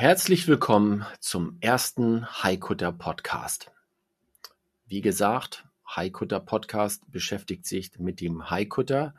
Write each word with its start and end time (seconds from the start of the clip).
Herzlich 0.00 0.48
willkommen 0.48 1.04
zum 1.18 1.58
ersten 1.60 2.24
Haikutter 2.42 2.90
Podcast. 2.90 3.70
Wie 4.86 5.02
gesagt, 5.02 5.66
Haikutter 5.86 6.40
Podcast 6.40 7.02
beschäftigt 7.12 7.66
sich 7.66 7.98
mit 7.98 8.22
dem 8.22 8.48
Haikutter, 8.48 9.14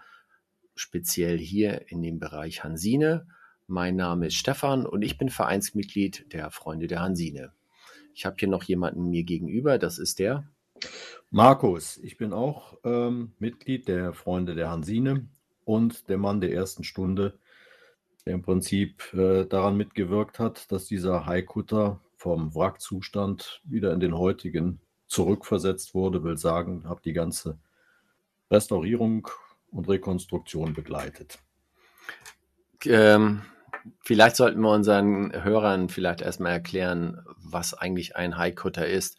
speziell 0.73 1.37
hier 1.37 1.91
in 1.91 2.01
dem 2.01 2.17
Bereich 2.17 2.63
Hansine. 2.63 3.27
Mein 3.67 3.95
Name 3.95 4.25
ist 4.25 4.37
Stefan 4.37 4.87
und 4.87 5.03
ich 5.03 5.19
bin 5.19 5.29
Vereinsmitglied 5.29 6.33
der 6.33 6.49
Freunde 6.49 6.87
der 6.87 7.01
Hansine. 7.01 7.51
Ich 8.15 8.25
habe 8.25 8.37
hier 8.39 8.49
noch 8.49 8.63
jemanden 8.63 9.11
mir 9.11 9.23
gegenüber, 9.23 9.77
das 9.77 9.99
ist 9.99 10.17
der 10.17 10.47
Markus. 11.29 11.99
Ich 11.99 12.17
bin 12.17 12.33
auch 12.33 12.75
ähm, 12.83 13.33
Mitglied 13.37 13.87
der 13.87 14.13
Freunde 14.13 14.55
der 14.55 14.71
Hansine 14.71 15.27
und 15.63 16.09
der 16.09 16.17
Mann 16.17 16.41
der 16.41 16.51
ersten 16.51 16.83
Stunde, 16.83 17.37
der 18.25 18.33
im 18.33 18.41
Prinzip 18.41 19.13
äh, 19.13 19.45
daran 19.45 19.77
mitgewirkt 19.77 20.39
hat, 20.39 20.71
dass 20.71 20.85
dieser 20.85 21.25
Haikutter 21.25 21.99
vom 22.15 22.53
Wrackzustand 22.53 23.61
wieder 23.63 23.93
in 23.93 23.99
den 23.99 24.17
heutigen 24.17 24.79
zurückversetzt 25.07 25.93
wurde, 25.93 26.23
will 26.23 26.37
sagen, 26.37 26.87
habe 26.87 27.01
die 27.03 27.13
ganze 27.13 27.57
Restaurierung 28.49 29.27
und 29.71 29.89
Rekonstruktion 29.89 30.73
begleitet. 30.73 31.39
Ähm, 32.85 33.41
vielleicht 34.01 34.35
sollten 34.35 34.61
wir 34.61 34.71
unseren 34.71 35.31
Hörern 35.43 35.89
vielleicht 35.89 36.21
erstmal 36.21 36.53
erklären, 36.53 37.23
was 37.37 37.73
eigentlich 37.73 38.15
ein 38.15 38.37
Haikutter 38.37 38.87
ist. 38.87 39.17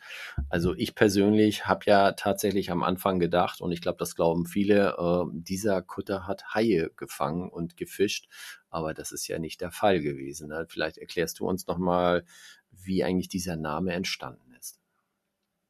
Also 0.49 0.75
ich 0.75 0.95
persönlich 0.95 1.67
habe 1.67 1.85
ja 1.87 2.13
tatsächlich 2.13 2.71
am 2.71 2.83
Anfang 2.83 3.19
gedacht, 3.19 3.61
und 3.61 3.73
ich 3.73 3.81
glaube, 3.81 3.99
das 3.99 4.15
glauben 4.15 4.47
viele, 4.47 4.97
äh, 4.99 5.25
dieser 5.33 5.83
Kutter 5.83 6.27
hat 6.27 6.55
Haie 6.55 6.91
gefangen 6.97 7.51
und 7.51 7.77
gefischt, 7.77 8.29
aber 8.71 8.95
das 8.95 9.13
ist 9.13 9.27
ja 9.29 9.39
nicht 9.39 9.61
der 9.61 9.71
Fall 9.71 10.01
gewesen. 10.01 10.49
Ne? 10.49 10.67
Vielleicht 10.69 10.99
erklärst 10.99 11.41
du 11.41 11.47
uns 11.47 11.67
nochmal, 11.67 12.25
wie 12.71 13.05
eigentlich 13.05 13.29
dieser 13.29 13.57
Name 13.57 13.93
entstanden 13.93 14.53
ist. 14.59 14.81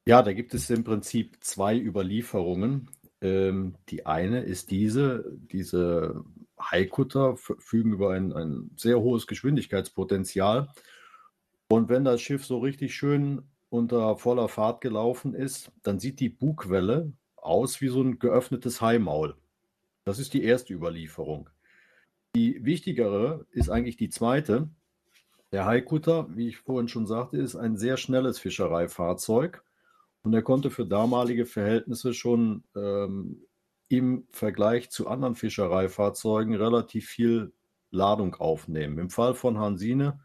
Ja, 0.05 0.21
da 0.21 0.33
gibt 0.33 0.53
es 0.53 0.69
im 0.69 0.83
Prinzip 0.83 1.37
zwei 1.41 1.77
Überlieferungen. 1.77 2.89
Ähm, 3.21 3.75
die 3.89 4.05
eine 4.05 4.41
ist 4.41 4.69
diese, 4.71 5.37
diese 5.37 6.25
Haikutter 6.71 7.37
verfügen 7.37 7.93
über 7.93 8.11
ein, 8.11 8.33
ein 8.33 8.71
sehr 8.75 8.99
hohes 8.99 9.27
Geschwindigkeitspotenzial. 9.27 10.69
Und 11.69 11.89
wenn 11.89 12.03
das 12.05 12.21
Schiff 12.21 12.45
so 12.45 12.59
richtig 12.59 12.95
schön 12.95 13.43
unter 13.69 14.17
voller 14.17 14.47
Fahrt 14.47 14.81
gelaufen 14.81 15.33
ist, 15.33 15.71
dann 15.81 15.99
sieht 15.99 16.19
die 16.19 16.29
Bugwelle 16.29 17.13
aus 17.35 17.81
wie 17.81 17.87
so 17.87 18.01
ein 18.01 18.19
geöffnetes 18.19 18.81
Haimaul. 18.81 19.35
Das 20.05 20.19
ist 20.19 20.33
die 20.33 20.43
erste 20.43 20.73
Überlieferung. 20.73 21.49
Die 22.35 22.63
wichtigere 22.65 23.45
ist 23.51 23.69
eigentlich 23.69 23.97
die 23.97 24.09
zweite. 24.09 24.69
Der 25.51 25.65
Haikutter, 25.65 26.27
wie 26.35 26.47
ich 26.47 26.57
vorhin 26.57 26.87
schon 26.87 27.05
sagte, 27.05 27.37
ist 27.37 27.55
ein 27.55 27.77
sehr 27.77 27.97
schnelles 27.97 28.39
Fischereifahrzeug 28.39 29.63
und 30.23 30.33
er 30.33 30.41
konnte 30.41 30.71
für 30.71 30.85
damalige 30.85 31.45
Verhältnisse 31.45 32.13
schon 32.13 32.63
ähm, 32.75 33.43
im 33.97 34.27
Vergleich 34.31 34.89
zu 34.89 35.07
anderen 35.07 35.35
Fischereifahrzeugen 35.35 36.55
relativ 36.55 37.07
viel 37.07 37.53
Ladung 37.91 38.33
aufnehmen. 38.35 38.97
Im 38.97 39.09
Fall 39.11 39.35
von 39.35 39.59
Hansine 39.59 40.19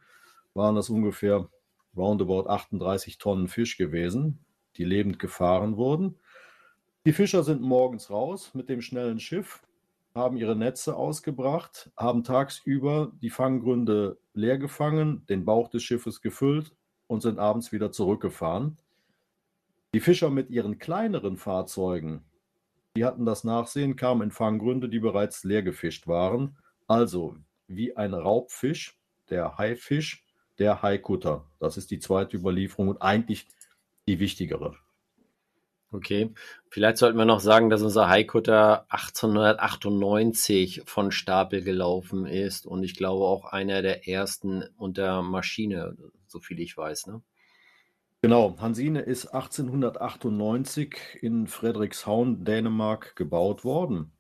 waren 0.55 0.75
das 0.75 0.89
ungefähr 0.89 1.49
roundabout 1.95 2.49
38 2.49 3.19
Tonnen 3.19 3.49
Fisch 3.49 3.77
gewesen, 3.77 4.45
die 4.77 4.85
lebend 4.85 5.19
gefahren 5.19 5.77
wurden. 5.77 6.19
Die 7.05 7.13
Fischer 7.13 7.43
sind 7.43 7.61
morgens 7.61 8.11
raus 8.11 8.55
mit 8.55 8.71
dem 8.71 8.81
schnellen 8.81 9.21
Schiff, 9.21 9.63
haben 10.15 10.39
ihre 10.39 10.57
Netze 10.57 10.97
ausgebracht, 10.97 11.91
haben 11.97 12.25
tagsüber 12.25 13.13
die 13.21 13.31
Fanggründe 13.31 14.19
leer 14.33 14.57
gefangen, 14.57 15.27
den 15.29 15.45
Bauch 15.45 15.69
des 15.69 15.83
Schiffes 15.83 16.23
gefüllt 16.23 16.75
und 17.07 17.21
sind 17.21 17.39
abends 17.39 17.71
wieder 17.71 17.93
zurückgefahren. 17.93 18.79
Die 19.95 20.01
Fischer 20.01 20.31
mit 20.31 20.49
ihren 20.51 20.79
kleineren 20.79 21.37
Fahrzeugen, 21.37 22.25
die 22.99 23.05
hatten 23.05 23.25
das 23.25 23.45
Nachsehen, 23.45 23.95
kamen 23.95 24.23
in 24.23 24.31
Fanggründe, 24.33 24.89
die 24.89 24.99
bereits 24.99 25.45
leer 25.45 25.63
gefischt 25.63 26.09
waren. 26.09 26.59
Also 26.89 27.37
wie 27.69 27.97
ein 27.97 28.13
Raubfisch, 28.13 28.99
der 29.31 29.57
Haifisch, 29.57 30.25
der 30.59 30.83
Haikutter. 30.83 31.45
Das 31.61 31.77
ist 31.77 31.93
die 31.93 32.01
zweite 32.01 32.37
Überlieferung 32.37 32.89
und 32.89 33.01
eigentlich 33.01 33.47
die 34.09 34.19
wichtigere. 34.19 34.75
Okay, 35.93 36.35
vielleicht 36.71 36.99
sollten 36.99 37.19
wir 37.19 37.25
noch 37.25 37.39
sagen, 37.39 37.71
dass 37.71 37.83
unser 37.83 38.09
Haikutter 38.09 38.85
1898 38.89 40.83
von 40.85 41.13
Stapel 41.13 41.63
gelaufen 41.63 42.27
ist 42.27 42.67
und 42.67 42.83
ich 42.83 42.97
glaube 42.97 43.27
auch 43.27 43.45
einer 43.45 43.81
der 43.81 44.09
ersten 44.09 44.65
unter 44.77 45.23
Maschine, 45.23 45.97
so 46.27 46.41
viel 46.41 46.59
ich 46.59 46.77
weiß. 46.77 47.07
Ne? 47.07 47.23
Genau, 48.21 48.57
Hansine 48.59 49.03
ist 49.03 49.29
1898 49.29 51.19
in 51.21 51.47
Frederikshavn, 51.47 52.45
Dänemark, 52.45 53.15
gebaut 53.15 53.65
worden. 53.65 54.11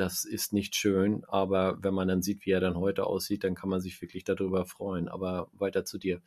das 0.02 0.24
ist 0.24 0.52
nicht 0.52 0.74
schön, 0.74 1.24
aber 1.28 1.78
wenn 1.82 1.94
man 1.94 2.08
dann 2.08 2.22
sieht, 2.22 2.44
wie 2.44 2.50
er 2.50 2.60
dann 2.60 2.76
heute 2.76 3.06
aussieht, 3.06 3.44
dann 3.44 3.54
kann 3.54 3.68
man 3.68 3.80
sich 3.80 4.00
wirklich 4.02 4.24
darüber 4.24 4.66
freuen. 4.66 5.08
Aber 5.08 5.48
weiter 5.52 5.84
zu 5.84 5.98
dir. 5.98 6.20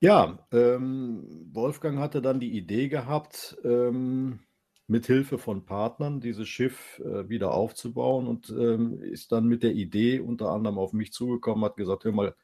Ja, 0.00 0.46
ähm, 0.52 1.26
Wolfgang 1.52 1.98
hatte 1.98 2.20
dann 2.22 2.40
die 2.40 2.56
Idee 2.56 2.88
gehabt, 2.88 3.56
ähm, 3.64 4.40
mit 4.86 5.06
Hilfe 5.06 5.38
von 5.38 5.64
Partnern 5.64 6.20
dieses 6.20 6.46
Schiff 6.48 7.00
äh, 7.00 7.28
wieder 7.28 7.52
aufzubauen 7.52 8.26
und 8.26 8.50
ähm, 8.50 9.02
ist 9.02 9.32
dann 9.32 9.46
mit 9.46 9.62
der 9.62 9.72
Idee 9.72 10.20
unter 10.20 10.50
anderem 10.50 10.78
auf 10.78 10.92
mich 10.92 11.12
zugekommen, 11.12 11.64
hat 11.64 11.76
gesagt, 11.76 12.04
hör 12.04 12.12
mal, 12.12 12.34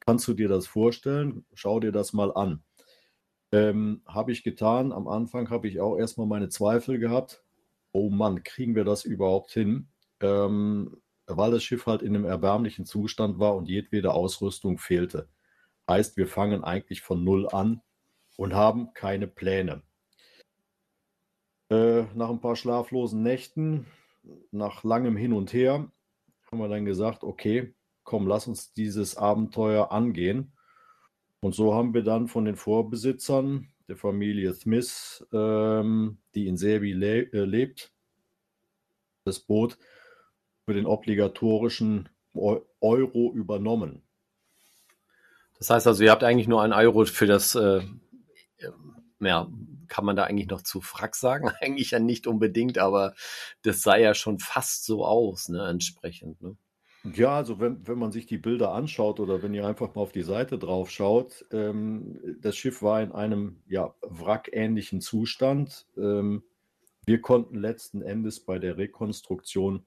kannst 0.00 0.26
du 0.26 0.34
dir 0.34 0.48
das 0.48 0.66
vorstellen? 0.66 1.44
Schau 1.54 1.80
dir 1.80 1.92
das 1.92 2.12
mal 2.12 2.32
an. 2.34 2.62
Ähm, 3.52 4.02
habe 4.06 4.32
ich 4.32 4.42
getan. 4.42 4.92
Am 4.92 5.06
Anfang 5.06 5.50
habe 5.50 5.68
ich 5.68 5.80
auch 5.80 5.96
erstmal 5.96 6.26
meine 6.26 6.48
Zweifel 6.48 6.98
gehabt. 6.98 7.45
Oh 7.96 8.10
Mann, 8.10 8.42
kriegen 8.42 8.74
wir 8.74 8.84
das 8.84 9.06
überhaupt 9.06 9.52
hin? 9.52 9.88
Ähm, 10.20 11.00
weil 11.26 11.50
das 11.50 11.64
Schiff 11.64 11.86
halt 11.86 12.02
in 12.02 12.14
einem 12.14 12.26
erbärmlichen 12.26 12.84
Zustand 12.84 13.38
war 13.38 13.56
und 13.56 13.68
jedwede 13.68 14.12
Ausrüstung 14.12 14.76
fehlte. 14.76 15.30
Heißt, 15.88 16.18
wir 16.18 16.26
fangen 16.26 16.62
eigentlich 16.62 17.00
von 17.00 17.24
Null 17.24 17.48
an 17.48 17.80
und 18.36 18.54
haben 18.54 18.92
keine 18.92 19.26
Pläne. 19.26 19.82
Äh, 21.70 22.02
nach 22.14 22.28
ein 22.28 22.40
paar 22.40 22.54
schlaflosen 22.54 23.22
Nächten, 23.22 23.86
nach 24.50 24.84
langem 24.84 25.16
Hin 25.16 25.32
und 25.32 25.54
Her, 25.54 25.90
haben 26.50 26.58
wir 26.58 26.68
dann 26.68 26.84
gesagt, 26.84 27.24
okay, 27.24 27.74
komm, 28.04 28.26
lass 28.26 28.46
uns 28.46 28.74
dieses 28.74 29.16
Abenteuer 29.16 29.90
angehen. 29.90 30.52
Und 31.40 31.54
so 31.54 31.74
haben 31.74 31.94
wir 31.94 32.02
dann 32.02 32.28
von 32.28 32.44
den 32.44 32.56
Vorbesitzern 32.56 33.68
der 33.88 33.96
Familie 33.96 34.52
Smith, 34.54 35.26
ähm, 35.32 36.18
die 36.34 36.48
in 36.48 36.56
Sebi 36.56 36.92
le 36.92 37.32
äh, 37.32 37.44
lebt, 37.44 37.92
das 39.24 39.40
Boot 39.40 39.78
für 40.64 40.74
den 40.74 40.86
obligatorischen 40.86 42.08
Euro 42.34 43.32
übernommen. 43.32 44.02
Das 45.58 45.70
heißt 45.70 45.86
also, 45.86 46.04
ihr 46.04 46.10
habt 46.10 46.24
eigentlich 46.24 46.48
nur 46.48 46.62
einen 46.62 46.72
Euro 46.72 47.04
für 47.06 47.26
das, 47.26 47.54
äh, 47.54 47.82
ja, 49.20 49.48
kann 49.88 50.04
man 50.04 50.16
da 50.16 50.24
eigentlich 50.24 50.48
noch 50.48 50.62
zu 50.62 50.80
Frack 50.80 51.14
sagen? 51.14 51.48
eigentlich 51.60 51.92
ja 51.92 51.98
nicht 51.98 52.26
unbedingt, 52.26 52.78
aber 52.78 53.14
das 53.62 53.82
sah 53.82 53.96
ja 53.96 54.14
schon 54.14 54.38
fast 54.38 54.84
so 54.84 55.04
aus, 55.04 55.48
ne, 55.48 55.66
entsprechend. 55.68 56.42
Ne? 56.42 56.56
Ja, 57.14 57.36
also 57.36 57.60
wenn, 57.60 57.86
wenn 57.86 57.98
man 57.98 58.10
sich 58.10 58.26
die 58.26 58.38
Bilder 58.38 58.72
anschaut 58.72 59.20
oder 59.20 59.42
wenn 59.42 59.54
ihr 59.54 59.66
einfach 59.66 59.94
mal 59.94 60.02
auf 60.02 60.12
die 60.12 60.22
Seite 60.22 60.58
drauf 60.58 60.90
schaut, 60.90 61.44
ähm, 61.52 62.38
das 62.40 62.56
Schiff 62.56 62.82
war 62.82 63.02
in 63.02 63.12
einem 63.12 63.62
ja, 63.68 63.94
wrackähnlichen 64.02 65.00
Zustand. 65.00 65.86
Ähm, 65.96 66.42
wir 67.04 67.20
konnten 67.20 67.56
letzten 67.56 68.02
Endes 68.02 68.40
bei 68.40 68.58
der 68.58 68.78
Rekonstruktion 68.78 69.84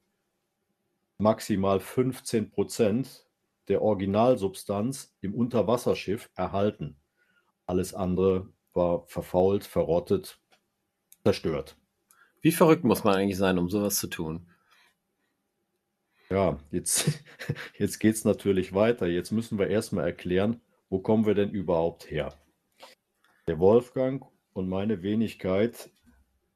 maximal 1.18 1.80
15 1.80 2.52
Prozent 2.52 3.28
der 3.68 3.82
Originalsubstanz 3.82 5.16
im 5.20 5.36
Unterwasserschiff 5.36 6.30
erhalten. 6.36 6.96
Alles 7.66 7.94
andere 7.94 8.48
war 8.74 9.06
verfault, 9.08 9.66
verrottet, 9.66 10.40
zerstört. 11.24 11.76
Wie 12.42 12.52
verrückt 12.52 12.86
muss 12.86 13.04
man 13.04 13.16
eigentlich 13.16 13.38
sein, 13.38 13.58
um 13.58 13.70
sowas 13.70 13.98
zu 13.98 14.08
tun? 14.08 14.48
Ja, 16.32 16.60
jetzt, 16.72 17.24
jetzt 17.78 18.00
geht 18.00 18.16
es 18.16 18.26
natürlich 18.26 18.74
weiter. 18.74 19.08
Jetzt 19.08 19.32
müssen 19.32 19.58
wir 19.58 19.68
erstmal 19.68 20.06
erklären, 20.06 20.62
wo 20.90 21.00
kommen 21.00 21.26
wir 21.26 21.34
denn 21.34 21.50
überhaupt 21.50 22.10
her? 22.12 22.34
Der 23.48 23.60
Wolfgang 23.60 24.24
und 24.54 24.70
meine 24.70 25.02
Wenigkeit, 25.02 25.90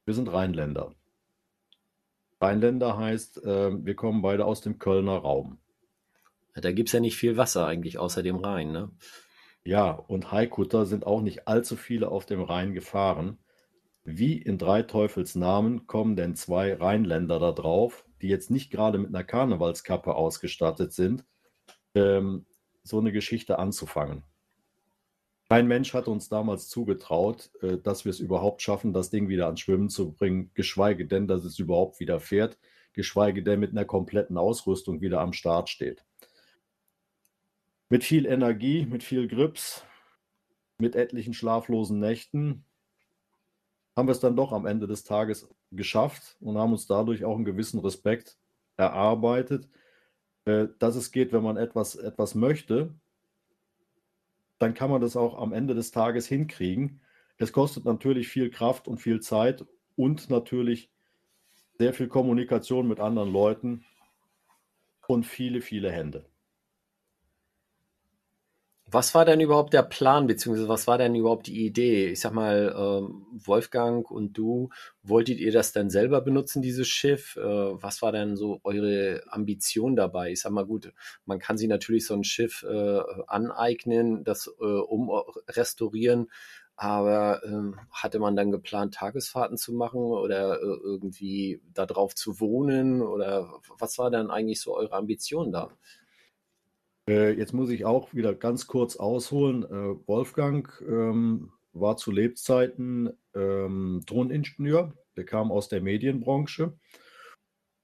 wir 0.05 0.13
sind 0.13 0.31
Rheinländer. 0.31 0.93
Rheinländer 2.39 2.97
heißt, 2.97 3.43
äh, 3.43 3.85
wir 3.85 3.95
kommen 3.95 4.21
beide 4.21 4.45
aus 4.45 4.61
dem 4.61 4.77
Kölner 4.77 5.17
Raum. 5.17 5.57
Da 6.55 6.71
gibt 6.71 6.89
es 6.89 6.93
ja 6.93 6.99
nicht 6.99 7.15
viel 7.15 7.37
Wasser 7.37 7.65
eigentlich 7.65 7.97
außer 7.97 8.21
dem 8.21 8.35
Rhein, 8.35 8.71
ne? 8.71 8.91
Ja, 9.63 9.91
und 9.91 10.31
Haikutter 10.31 10.85
sind 10.85 11.07
auch 11.07 11.21
nicht 11.21 11.47
allzu 11.47 11.77
viele 11.77 12.09
auf 12.09 12.25
dem 12.25 12.41
Rhein 12.41 12.73
gefahren. 12.73 13.39
Wie 14.05 14.37
in 14.37 14.57
drei 14.57 14.81
Teufels 14.81 15.35
Namen 15.35 15.87
kommen 15.87 16.15
denn 16.15 16.35
zwei 16.35 16.73
Rheinländer 16.73 17.39
da 17.39 17.53
drauf, 17.53 18.05
die 18.21 18.27
jetzt 18.27 18.51
nicht 18.51 18.69
gerade 18.69 18.97
mit 18.97 19.09
einer 19.09 19.23
Karnevalskappe 19.23 20.13
ausgestattet 20.15 20.91
sind, 20.91 21.23
ähm, 21.95 22.45
so 22.83 22.99
eine 22.99 23.13
Geschichte 23.13 23.59
anzufangen. 23.59 24.23
Kein 25.47 25.67
Mensch 25.67 25.93
hat 25.93 26.07
uns 26.07 26.27
damals 26.27 26.67
zugetraut, 26.67 27.51
äh, 27.61 27.77
dass 27.77 28.03
wir 28.03 28.09
es 28.09 28.19
überhaupt 28.19 28.61
schaffen, 28.61 28.91
das 28.91 29.09
Ding 29.09 29.29
wieder 29.29 29.45
ans 29.45 29.61
Schwimmen 29.61 29.89
zu 29.89 30.11
bringen, 30.11 30.51
geschweige 30.53 31.05
denn, 31.05 31.27
dass 31.27 31.45
es 31.45 31.59
überhaupt 31.59 32.01
wieder 32.01 32.19
fährt, 32.19 32.57
geschweige 32.91 33.41
denn 33.41 33.59
mit 33.59 33.71
einer 33.71 33.85
kompletten 33.85 34.37
Ausrüstung 34.37 34.99
wieder 35.01 35.21
am 35.21 35.31
Start 35.31 35.69
steht. 35.69 36.03
Mit 37.87 38.03
viel 38.03 38.25
Energie, 38.25 38.85
mit 38.85 39.03
viel 39.03 39.27
Grips, 39.27 39.85
mit 40.77 40.95
etlichen 40.95 41.33
schlaflosen 41.33 41.99
Nächten 41.99 42.65
haben 43.95 44.07
wir 44.07 44.13
es 44.13 44.19
dann 44.19 44.35
doch 44.35 44.51
am 44.51 44.65
Ende 44.65 44.87
des 44.87 45.03
Tages 45.03 45.47
geschafft 45.71 46.37
und 46.39 46.57
haben 46.57 46.71
uns 46.71 46.87
dadurch 46.87 47.25
auch 47.25 47.35
einen 47.35 47.45
gewissen 47.45 47.79
Respekt 47.79 48.37
erarbeitet, 48.77 49.67
äh, 50.45 50.67
dass 50.79 50.95
es 50.95 51.11
geht, 51.11 51.31
wenn 51.31 51.43
man 51.43 51.57
etwas, 51.57 51.95
etwas 51.95 52.35
möchte, 52.35 52.93
dann 54.59 54.73
kann 54.73 54.89
man 54.89 55.01
das 55.01 55.15
auch 55.15 55.37
am 55.37 55.53
Ende 55.53 55.75
des 55.75 55.91
Tages 55.91 56.27
hinkriegen. 56.27 57.01
Es 57.37 57.51
kostet 57.51 57.85
natürlich 57.85 58.27
viel 58.27 58.49
Kraft 58.49 58.87
und 58.87 58.97
viel 58.97 59.19
Zeit 59.19 59.65
und 59.95 60.29
natürlich 60.29 60.89
sehr 61.77 61.93
viel 61.93 62.07
Kommunikation 62.07 62.87
mit 62.87 62.99
anderen 62.99 63.31
Leuten 63.31 63.83
und 65.07 65.25
viele, 65.25 65.61
viele 65.61 65.91
Hände. 65.91 66.25
Was 68.93 69.15
war 69.15 69.25
denn 69.25 69.39
überhaupt 69.39 69.73
der 69.73 69.81
Plan, 69.81 70.27
beziehungsweise 70.27 70.69
was 70.69 70.85
war 70.85 70.99
denn 70.99 71.15
überhaupt 71.15 71.47
die 71.47 71.65
Idee? 71.65 72.09
Ich 72.09 72.19
sag 72.19 72.31
mal, 72.31 72.75
ähm, 72.77 73.25
Wolfgang 73.43 74.09
und 74.11 74.37
du, 74.37 74.69
wolltet 75.01 75.39
ihr 75.39 75.51
das 75.51 75.71
denn 75.71 75.89
selber 75.89 76.21
benutzen, 76.21 76.61
dieses 76.61 76.87
Schiff? 76.87 77.35
Äh, 77.35 77.41
was 77.41 78.03
war 78.03 78.11
denn 78.11 78.35
so 78.35 78.59
eure 78.63 79.23
Ambition 79.29 79.95
dabei? 79.95 80.31
Ich 80.31 80.41
sag 80.41 80.51
mal, 80.51 80.67
gut, 80.67 80.93
man 81.25 81.39
kann 81.39 81.57
sich 81.57 81.67
natürlich 81.67 82.05
so 82.05 82.13
ein 82.13 82.23
Schiff 82.23 82.61
äh, 82.69 82.99
aneignen, 83.25 84.23
das 84.25 84.45
äh, 84.61 84.63
umrestaurieren, 84.63 86.29
aber 86.75 87.41
ähm, 87.45 87.79
hatte 87.91 88.19
man 88.19 88.35
dann 88.35 88.51
geplant, 88.51 88.93
Tagesfahrten 88.93 89.57
zu 89.57 89.73
machen 89.73 90.01
oder 90.01 90.61
äh, 90.61 90.77
irgendwie 90.83 91.61
da 91.73 91.87
drauf 91.87 92.13
zu 92.13 92.39
wohnen? 92.39 93.01
Oder 93.01 93.59
was 93.79 93.97
war 93.97 94.11
denn 94.11 94.29
eigentlich 94.29 94.61
so 94.61 94.75
eure 94.75 94.93
Ambition 94.93 95.51
da? 95.51 95.71
Äh, 97.09 97.33
jetzt 97.33 97.53
muss 97.53 97.69
ich 97.69 97.85
auch 97.85 98.13
wieder 98.13 98.33
ganz 98.33 98.67
kurz 98.67 98.95
ausholen. 98.95 99.63
Äh, 99.63 100.07
Wolfgang 100.07 100.69
ähm, 100.87 101.51
war 101.73 101.97
zu 101.97 102.11
Lebzeiten 102.11 103.11
ähm, 103.35 104.03
Toningenieur. 104.05 104.93
Der 105.17 105.25
kam 105.25 105.51
aus 105.51 105.69
der 105.69 105.81
Medienbranche. 105.81 106.73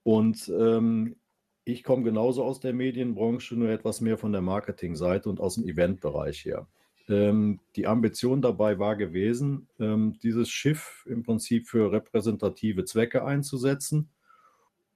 Und 0.04 0.50
ähm, 0.50 1.18
ich 1.66 1.84
komme 1.84 2.04
genauso 2.04 2.44
aus 2.44 2.60
der 2.60 2.74
Medienbranche, 2.74 3.56
nur 3.56 3.70
etwas 3.70 4.02
mehr 4.02 4.18
von 4.18 4.32
der 4.32 4.42
Marketingseite 4.42 5.30
und 5.30 5.40
aus 5.40 5.56
dem 5.56 5.68
Eventbereich 5.68 6.46
her. 6.46 6.68
Ähm, 7.10 7.60
die 7.76 7.88
Ambition 7.88 8.42
dabei 8.42 8.80
war 8.80 8.96
gewesen, 8.96 9.68
ähm, 9.80 10.18
dieses 10.24 10.50
Schiff 10.50 11.06
im 11.08 11.24
Prinzip 11.24 11.68
für 11.68 11.92
repräsentative 11.92 12.86
Zwecke 12.86 13.26
einzusetzen 13.26 14.10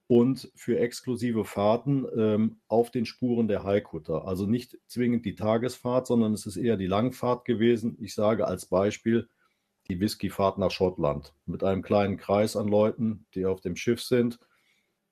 und 0.06 0.50
für 0.54 0.78
exklusive 0.78 1.44
Fahrten 1.44 2.06
ähm, 2.16 2.60
auf 2.68 2.90
den 2.90 3.06
Spuren 3.06 3.48
der 3.48 3.64
Haikutter. 3.64 4.26
Also 4.26 4.46
nicht 4.46 4.78
zwingend 4.86 5.24
die 5.24 5.34
Tagesfahrt, 5.34 6.06
sondern 6.06 6.34
es 6.34 6.46
ist 6.46 6.56
eher 6.56 6.76
die 6.76 6.86
Langfahrt 6.86 7.44
gewesen. 7.44 7.96
Ich 8.00 8.14
sage 8.14 8.46
als 8.46 8.66
Beispiel 8.66 9.28
die 9.88 10.00
Whiskyfahrt 10.00 10.58
nach 10.58 10.70
Schottland 10.70 11.34
mit 11.46 11.62
einem 11.62 11.82
kleinen 11.82 12.16
Kreis 12.16 12.56
an 12.56 12.68
Leuten, 12.68 13.26
die 13.34 13.46
auf 13.46 13.60
dem 13.60 13.76
Schiff 13.76 14.02
sind. 14.02 14.38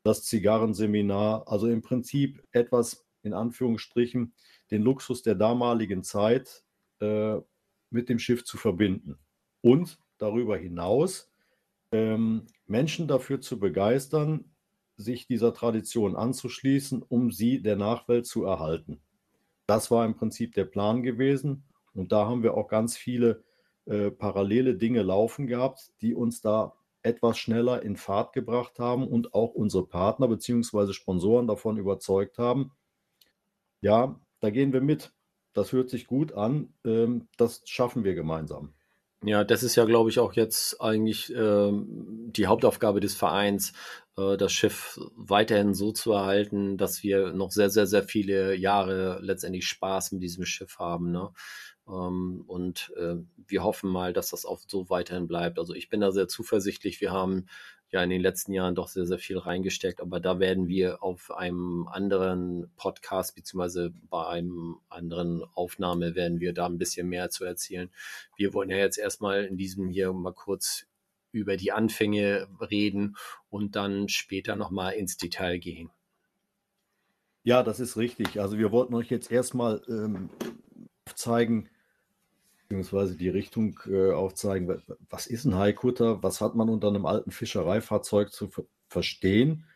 Das 0.03 0.25
Zigarrenseminar, 0.25 1.45
also 1.47 1.69
im 1.69 1.83
Prinzip 1.83 2.43
etwas 2.53 3.07
in 3.23 3.35
Anführungsstrichen 3.35 4.35
den 4.71 4.83
Luxus 4.83 5.23
der 5.23 5.35
damaligen 5.35 6.03
Zeit 6.03 6.65
äh, 7.01 7.37
mit 7.91 8.09
dem 8.09 8.19
Schiff 8.19 8.45
zu 8.45 8.57
verbinden. 8.57 9.19
Und 9.61 9.99
darüber 10.19 10.57
hinaus 10.57 11.31
ähm, 11.93 12.47
Menschen 12.67 13.07
dafür 13.07 13.41
zu 13.41 13.59
begeistern, 13.59 14.52
sich 15.03 15.27
dieser 15.27 15.53
Tradition 15.53 16.17
anzuschließen, 16.17 17.03
um 17.03 17.31
sie 17.31 17.61
der 17.61 17.77
Nachwelt 17.77 18.27
zu 18.27 18.45
erhalten. 18.45 19.01
Das 19.67 19.91
war 19.91 20.05
im 20.07 20.15
Prinzip 20.15 20.55
der 20.55 20.65
Plan 20.65 21.03
gewesen. 21.03 21.65
Und 21.95 22.13
da 22.13 22.27
haben 22.27 22.43
wir 22.43 22.55
auch 22.55 22.69
ganz 22.69 22.97
viele 22.97 23.45
äh, 23.85 24.11
parallele 24.11 24.75
Dinge 24.75 25.03
laufen 25.03 25.47
gehabt, 25.47 25.93
die 26.01 26.15
uns 26.15 26.41
da 26.41 26.73
etwas 27.03 27.39
schneller 27.39 27.83
in 27.83 27.97
Fahrt 27.97 28.33
gebracht 28.33 28.79
haben 28.79 29.07
und 29.07 29.35
auch 29.35 29.55
unsere 29.55 29.87
Partner 29.87 30.29
bzw. 30.29 30.93
Sponsoren 30.93 31.47
davon 31.47 31.77
überzeugt 31.77 32.39
haben, 32.39 32.73
ja, 33.81 34.21
da 34.41 34.51
gehen 34.51 34.73
wir 34.73 34.81
mit. 34.81 35.13
Das 35.53 35.73
hört 35.73 35.91
sich 35.91 36.07
gut 36.07 36.33
an. 36.33 36.73
Ähm, 36.85 37.29
das 37.37 37.63
schaffen 37.65 38.05
wir 38.05 38.15
gemeinsam. 38.15 38.73
Ja, 39.25 39.45
das 39.45 39.63
ist 39.63 39.77
ja, 39.77 39.85
glaube 39.85 40.11
ich, 40.11 40.19
auch 40.19 40.33
jetzt 40.33 40.81
eigentlich 40.81 41.33
ähm, 41.35 41.87
die 42.33 42.49
Hauptaufgabe 42.49 42.99
des 42.99 43.15
Vereins, 43.15 43.73
äh, 44.17 44.37
das 44.37 44.53
Schiff 44.53 44.99
weiterhin 45.15 45.75
so 45.75 45.93
zu 45.93 46.13
erhalten, 46.13 46.77
dass 46.77 47.05
wir 47.05 47.33
noch 47.33 47.53
sehr, 47.53 47.71
sehr, 47.71 47.87
sehr 47.87 48.03
viele 48.03 48.57
Jahre 48.57 49.21
letztendlich 49.23 49.67
Spaß 49.67 50.11
mit 50.13 50.23
diesem 50.25 50.45
Schiff 50.45 50.81
haben. 50.81 51.13
Ne? 51.13 51.31
Ähm, 51.89 52.43
und 52.49 52.93
äh, 52.97 53.15
wir 53.47 53.63
hoffen 53.63 53.91
mal, 53.91 54.13
dass 54.13 54.31
das 54.31 54.45
auch 54.45 54.61
so 54.67 54.91
weiterhin 54.91 55.29
bleibt. 55.29 55.61
Also 55.61 55.73
ich 55.73 55.89
bin 55.89 56.01
da 56.01 56.11
sehr 56.11 56.27
zuversichtlich. 56.27 57.01
Wir 57.01 57.13
haben 57.13 57.47
ja 57.93 58.03
in 58.03 58.11
den 58.11 58.23
letzten 58.23 58.53
Jahren 58.53 58.75
doch 58.75 58.89
sehr, 58.89 59.07
sehr 59.07 59.19
viel 59.19 59.39
reingesteckt, 59.39 60.01
aber 60.01 60.19
da 60.19 60.39
werden 60.41 60.67
wir 60.67 61.03
auf 61.03 61.31
einem 61.31 61.87
anderen 61.89 62.71
Podcast 62.77 63.35
beziehungsweise 63.37 63.93
bei 64.09 64.27
einem 64.27 64.79
anderen 64.89 65.45
Aufnahme 65.55 66.15
werden 66.15 66.41
wir 66.41 66.55
da 66.55 66.67
ein 66.67 66.79
bisschen 66.79 67.09
mehr 67.09 67.31
zu 67.31 67.45
erzählen. 67.45 67.91
Wir 68.37 68.55
wollen 68.55 68.71
ja 68.71 68.79
jetzt 68.79 68.99
erstmal 68.99 69.45
in 69.45 69.59
diesem 69.59 69.89
hier 69.89 70.13
mal 70.13 70.33
kurz 70.33 70.87
über 71.33 71.57
die 71.57 71.73
Anfänge 71.73 72.49
reden 72.61 73.17
und 73.51 73.77
dann 73.77 74.09
später 74.09 74.57
nochmal 74.57 74.95
ins 74.95 75.19
Detail 75.19 75.59
gehen. 75.59 75.91
Ja, 77.45 77.63
das 77.63 77.81
ist 77.81 77.97
richtig. 77.97 78.41
Also 78.41 78.57
wir 78.59 78.71
wollten 78.73 78.95
euch 78.95 79.11
jetzt 79.11 79.31
erstmal 79.31 79.83
ähm, 79.89 80.31
zeigen, 81.15 81.69
beziehungsweise 82.73 83.19
die 83.19 83.29
Richtung 83.29 83.79
äh, 83.87 84.13
aufzeigen, 84.13 84.83
was 85.11 85.27
ist 85.27 85.45
ein 85.45 85.57
Haikutter, 85.57 86.23
was 86.23 86.41
hat 86.41 86.55
man 86.55 86.71
unter 86.71 86.89
einem 86.89 87.05
alten 87.05 87.31
Fischereifahrzeug 87.31 88.33
zu 88.33 88.49
verstehen. 88.89 89.67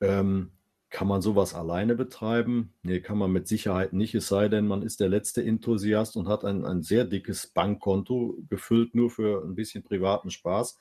Ähm, 0.00 0.52
kann 0.88 1.08
man 1.08 1.20
sowas 1.20 1.52
alleine 1.52 1.96
betreiben? 1.96 2.72
Nee, 2.82 3.00
kann 3.00 3.18
man 3.18 3.32
mit 3.32 3.48
Sicherheit 3.48 3.92
nicht, 3.92 4.14
es 4.14 4.28
sei 4.28 4.48
denn, 4.48 4.68
man 4.68 4.82
ist 4.82 5.00
der 5.00 5.08
letzte 5.08 5.42
Enthusiast 5.42 6.16
und 6.16 6.28
hat 6.28 6.44
ein, 6.44 6.64
ein 6.64 6.84
sehr 6.84 7.04
dickes 7.04 7.48
Bankkonto 7.48 8.38
gefüllt, 8.48 8.94
nur 8.94 9.10
für 9.10 9.42
ein 9.44 9.56
bisschen 9.56 9.82
privaten 9.82 10.30
Spaß. 10.30 10.78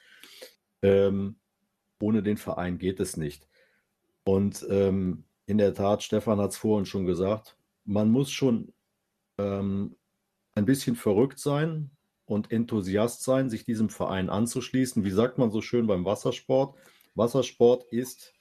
Ähm, 0.83 1.37
ohne 1.99 2.21
den 2.21 2.37
Verein 2.37 2.77
geht 2.77 2.99
es 2.99 3.17
nicht. 3.17 3.47
Und 4.25 4.63
ähm, 4.69 5.23
in 5.47 5.57
der 5.57 5.73
Tat, 5.73 6.03
Stefan 6.03 6.39
hat 6.39 6.51
es 6.51 6.57
vorhin 6.57 6.85
schon 6.85 7.07
gesagt, 7.07 7.57
man 7.83 8.11
muss 8.11 8.29
schon 8.29 8.73
ähm, 9.39 9.95
ein 10.55 10.65
bisschen 10.65 10.95
verrückt 10.95 11.39
sein 11.39 11.91
und 12.25 12.51
Enthusiast 12.51 13.23
sein, 13.23 13.49
sich 13.49 13.65
diesem 13.65 13.89
Verein 13.89 14.29
anzuschließen. 14.29 15.03
Wie 15.03 15.11
sagt 15.11 15.37
man 15.37 15.51
so 15.51 15.61
schön 15.61 15.87
beim 15.87 16.05
Wassersport? 16.05 16.75
Wassersport 17.15 17.85
ist 17.91 18.33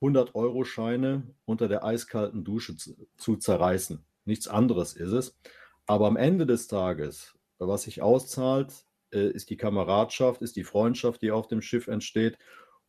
100-Euro-Scheine 0.00 1.34
unter 1.44 1.68
der 1.68 1.84
eiskalten 1.84 2.44
Dusche 2.44 2.76
zu, 2.76 2.96
zu, 3.16 3.36
zerreißen. 3.36 4.04
Nichts 4.24 4.48
anderes 4.48 4.94
ist 4.94 5.12
es. 5.12 5.38
Aber 5.86 6.06
am 6.06 6.16
Ende 6.16 6.46
des 6.46 6.68
Tages, 6.68 7.34
was 7.58 7.82
sich 7.82 8.00
auszahlt, 8.00 8.86
äh, 9.12 9.30
ist 9.30 9.50
die 9.50 9.56
Kameradschaft, 9.56 10.40
ist 10.40 10.56
die 10.56 10.64
Freundschaft, 10.64 11.20
die 11.22 11.30
auf 11.30 11.48
dem 11.48 11.62
Schiff 11.62 11.88
entsteht. 11.88 12.38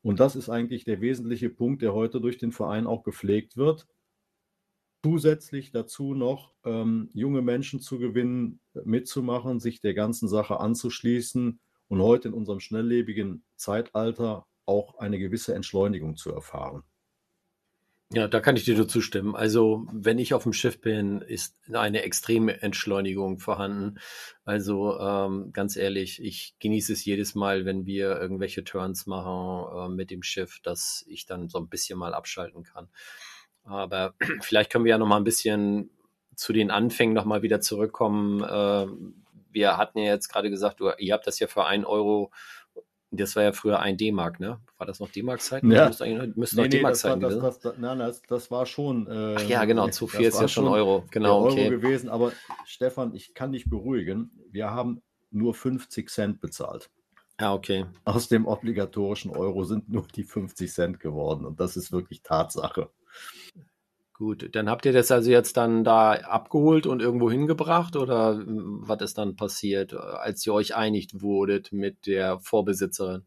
Und 0.02 0.20
das 0.20 0.36
ist 0.36 0.50
eigentlich 0.50 0.86
der 0.86 1.02
wesentliche 1.02 1.50
Punkt, 1.50 1.82
der 1.82 1.94
heute 1.94 2.22
durch 2.22 2.38
den 2.38 2.52
Verein 2.52 2.88
auch 2.88 3.04
gepflegt 3.04 3.58
wird 3.58 3.88
zusätzlich 5.04 5.72
dazu 5.72 6.14
noch 6.14 6.54
ähm, 6.64 7.10
junge 7.14 7.42
Menschen 7.42 7.80
zu 7.80 8.00
gewinnen, 8.00 8.60
mitzumachen, 8.74 9.60
sich 9.60 9.82
der 9.82 9.94
ganzen 9.94 10.28
Sache 10.28 10.60
anzuschließen 10.60 11.60
und 11.88 12.02
heute 12.02 12.30
in 12.30 12.34
unserem 12.34 12.60
schnelllebigen 12.60 13.44
Zeitalter 13.56 14.46
auch 14.66 14.98
eine 15.00 15.20
gewisse 15.20 15.54
Entschleunigung 15.56 16.16
zu 16.16 16.32
erfahren. 16.32 16.84
Ja, 18.14 18.28
da 18.28 18.42
kann 18.42 18.58
ich 18.58 18.66
dir 18.66 18.76
nur 18.76 18.90
zustimmen. 18.90 19.38
Also, 19.38 19.88
wenn 19.94 20.20
ich 20.20 20.34
auf 20.34 20.44
dem 20.44 20.52
Schiff 20.52 20.82
bin, 20.82 21.22
ist 21.22 21.56
eine 21.72 22.02
extreme 22.02 22.62
Entschleunigung 22.62 23.40
vorhanden. 23.40 24.00
Also, 24.44 25.00
ähm, 25.00 25.54
ganz 25.54 25.78
ehrlich, 25.78 26.22
ich 26.22 26.56
genieße 26.60 26.92
es 26.92 27.06
jedes 27.06 27.36
Mal, 27.36 27.64
wenn 27.64 27.86
wir 27.86 28.20
irgendwelche 28.20 28.66
Turns 28.66 29.06
machen 29.06 29.92
äh, 29.94 29.96
mit 29.96 30.12
dem 30.12 30.24
Schiff, 30.24 30.60
dass 30.62 31.06
ich 31.08 31.26
dann 31.26 31.48
so 31.48 31.58
ein 31.58 31.70
bisschen 31.70 31.98
mal 31.98 32.14
abschalten 32.14 32.64
kann. 32.64 32.90
Aber 33.64 34.14
vielleicht 34.42 34.72
können 34.72 34.86
wir 34.86 34.92
ja 34.92 34.98
noch 34.98 35.08
mal 35.08 35.18
ein 35.18 35.24
bisschen 35.24 35.90
zu 36.36 36.54
den 36.54 36.72
Anfängen 36.72 37.14
noch 37.14 37.26
mal 37.26 37.42
wieder 37.42 37.62
zurückkommen. 37.62 38.44
Äh, 38.44 38.88
wir 39.52 39.78
hatten 39.78 40.00
ja 40.00 40.06
jetzt 40.06 40.30
gerade 40.30 40.50
gesagt, 40.50 40.80
du, 40.80 40.92
ihr 40.98 41.14
habt 41.14 41.28
das 41.28 41.40
ja 41.40 41.48
für 41.48 41.66
ein 41.66 41.86
Euro 41.86 42.32
das 43.12 43.36
war 43.36 43.44
ja 43.44 43.52
früher 43.52 43.80
ein 43.80 43.98
D-Mark, 43.98 44.40
ne? 44.40 44.60
War 44.78 44.88
das 44.88 45.02
noch 45.02 45.10
D-Mark-Zeit? 45.10 45.64
Ja. 45.64 45.88
Müsste, 45.88 46.34
müsste 46.36 46.56
nee, 46.56 46.62
noch 46.62 46.70
nee, 46.70 46.78
D-Mark-Zeiten 46.78 47.20
gewesen 47.20 47.42
das, 47.42 47.60
das, 47.60 47.78
Nein, 47.78 48.00
das, 48.00 48.22
das 48.22 48.50
war 48.50 48.66
schon. 48.66 49.06
Äh, 49.08 49.36
Ach 49.38 49.50
ja, 49.50 49.66
genau, 49.66 49.90
zu 49.90 50.08
viel 50.08 50.26
ist 50.26 50.40
ja 50.40 50.48
schon 50.48 50.68
Euro. 50.68 51.04
Genau, 51.12 51.46
okay. 51.46 51.66
Euro 51.66 51.82
gewesen. 51.82 52.10
Aber 52.10 52.32
Stefan, 52.66 53.14
ich 53.14 53.34
kann 53.34 53.52
dich 53.52 53.70
beruhigen. 53.70 54.32
Wir 54.50 54.72
haben 54.72 55.02
nur 55.30 55.54
50 55.54 56.10
Cent 56.10 56.40
bezahlt. 56.40 56.90
Ja, 57.40 57.54
okay. 57.54 57.86
Aus 58.06 58.30
dem 58.30 58.48
obligatorischen 58.48 59.32
Euro 59.32 59.66
sind 59.66 59.90
nur 59.90 60.08
die 60.08 60.24
50 60.24 60.72
Cent 60.72 61.00
geworden. 61.02 61.46
Und 61.46 61.60
das 61.60 61.76
ist 61.76 61.92
wirklich 61.92 62.22
Tatsache. 62.24 62.90
Gut, 64.22 64.56
dann 64.56 64.70
habt 64.70 64.86
ihr 64.86 64.94
das 64.94 65.10
also 65.10 65.32
jetzt 65.32 65.58
dann 65.58 65.84
da 65.84 66.12
abgeholt 66.12 66.86
und 66.86 67.02
irgendwo 67.02 67.32
hingebracht 67.32 67.96
oder 67.96 68.36
hm, 68.36 68.82
was 68.84 69.02
ist 69.02 69.18
dann 69.18 69.36
passiert, 69.36 69.96
als 69.96 70.46
ihr 70.46 70.54
euch 70.54 70.76
einigt 70.76 71.24
wurdet 71.24 71.72
mit 71.72 72.06
der 72.06 72.40
Vorbesitzerin? 72.40 73.24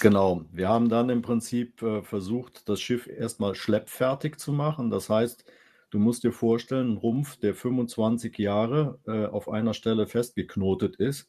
Genau, 0.00 0.42
wir 0.52 0.68
haben 0.68 0.88
dann 0.88 1.10
im 1.10 1.20
Prinzip 1.20 1.82
äh, 1.82 2.00
versucht, 2.02 2.68
das 2.68 2.80
Schiff 2.80 3.08
erstmal 3.08 3.56
schleppfertig 3.56 4.36
zu 4.36 4.52
machen. 4.52 4.88
Das 4.88 5.10
heißt, 5.10 5.44
du 5.90 5.98
musst 5.98 6.22
dir 6.22 6.30
vorstellen, 6.30 6.92
ein 6.92 6.96
Rumpf, 6.98 7.38
der 7.38 7.56
25 7.56 8.38
Jahre 8.38 9.00
äh, 9.08 9.26
auf 9.26 9.48
einer 9.48 9.74
Stelle 9.74 10.06
festgeknotet 10.06 10.94
ist, 10.94 11.28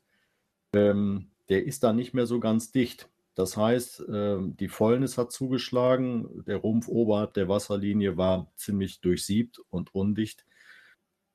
ähm, 0.73 1.31
der 1.49 1.65
ist 1.65 1.83
da 1.83 1.91
nicht 1.91 2.13
mehr 2.13 2.27
so 2.27 2.39
ganz 2.39 2.71
dicht. 2.71 3.09
Das 3.37 3.55
heißt, 3.55 4.03
ähm, 4.11 4.57
die 4.57 4.67
Fäulnis 4.67 5.19
hat 5.19 5.31
zugeschlagen, 5.31 6.43
der 6.47 6.57
Rumpf 6.57 6.87
oberhalb 6.87 7.35
der 7.35 7.47
Wasserlinie 7.47 8.17
war 8.17 8.51
ziemlich 8.55 8.99
durchsiebt 8.99 9.61
und 9.69 9.93
undicht. 9.93 10.43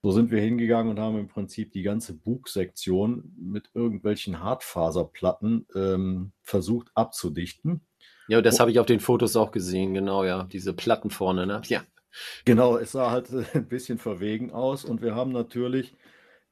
So 0.03 0.11
sind 0.11 0.33
wir 0.33 0.41
hingegangen 0.41 0.91
und 0.91 0.99
haben 0.99 1.17
im 1.17 1.29
Prinzip 1.29 1.71
die 1.71 1.83
ganze 1.83 2.15
Bugsektion 2.15 3.33
mit 3.39 3.71
irgendwelchen 3.73 4.43
Hartfaserplatten 4.43 5.69
ähm, 5.77 6.33
versucht 6.43 6.91
abzudichten. 6.97 7.83
Ja, 8.27 8.43
das 8.43 8.59
habe 8.59 8.73
ich 8.73 8.81
auf 8.81 8.87
den 8.87 8.99
Fotos 8.99 9.37
auch 9.37 9.53
gesehen, 9.53 9.95
genau, 9.95 10.25
ja. 10.25 10.43
Diese 10.43 10.73
Platten 10.73 11.11
vorne, 11.11 11.47
ne? 11.47 11.63
Ja. 11.69 11.85
Genau, 12.45 12.79
es 12.79 12.93
sah 12.93 13.13
halt 13.13 13.29
ein 13.55 13.69
bisschen 13.69 13.99
verwegen 13.99 14.51
aus 14.51 14.85
und 14.85 15.03
wir 15.03 15.15
haben 15.15 15.31
natürlich 15.31 15.95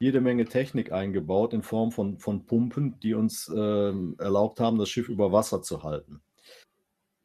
jede 0.00 0.20
Menge 0.22 0.46
Technik 0.46 0.92
eingebaut 0.92 1.52
in 1.52 1.62
Form 1.62 1.92
von, 1.92 2.18
von 2.18 2.46
Pumpen, 2.46 2.98
die 3.00 3.14
uns 3.14 3.52
ähm, 3.54 4.16
erlaubt 4.18 4.58
haben, 4.58 4.78
das 4.78 4.88
Schiff 4.88 5.08
über 5.08 5.30
Wasser 5.30 5.62
zu 5.62 5.82
halten. 5.82 6.22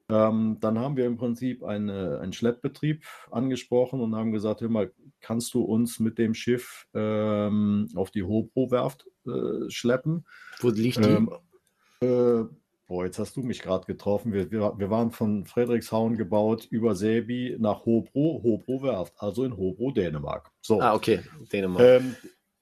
Ähm, 0.10 0.58
dann 0.60 0.78
haben 0.78 0.98
wir 0.98 1.06
im 1.06 1.18
Prinzip 1.18 1.64
eine, 1.64 2.20
einen 2.20 2.34
Schleppbetrieb 2.34 3.06
angesprochen 3.32 4.02
und 4.02 4.16
haben 4.16 4.34
gesagt, 4.34 4.62
hör 4.62 4.70
mal, 4.70 4.92
kannst 5.22 5.54
du 5.54 5.64
uns 5.64 6.00
mit 6.00 6.20
dem 6.20 6.36
Schiff 6.36 6.86
ähm, 6.94 7.90
auf 7.96 8.12
die 8.12 8.24
Hobro-Werft 8.24 9.08
äh, 9.26 9.70
schleppen? 9.70 10.28
Wo 10.60 10.70
liegt 10.70 11.04
die? 11.04 11.10
Ähm, 11.10 11.32
äh, 12.02 12.44
boah, 12.88 13.06
jetzt 13.06 13.18
hast 13.18 13.38
du 13.38 13.42
mich 13.42 13.62
gerade 13.62 13.88
getroffen. 13.88 14.34
Wir, 14.34 14.52
wir, 14.52 14.74
wir, 14.78 14.90
waren 14.92 15.12
von 15.12 15.46
Frederikshauen 15.46 16.18
gebaut 16.18 16.68
über 16.70 16.94
Säby 16.94 17.56
nach 17.58 17.86
Hobro, 17.86 18.42
Hobro-Werft, 18.44 19.14
also 19.18 19.46
in 19.46 19.56
Hobro, 19.56 19.92
Dänemark. 19.92 20.52
So. 20.62 20.82
Ah, 20.82 20.94
okay, 20.94 21.22
Dänemark. 21.52 22.04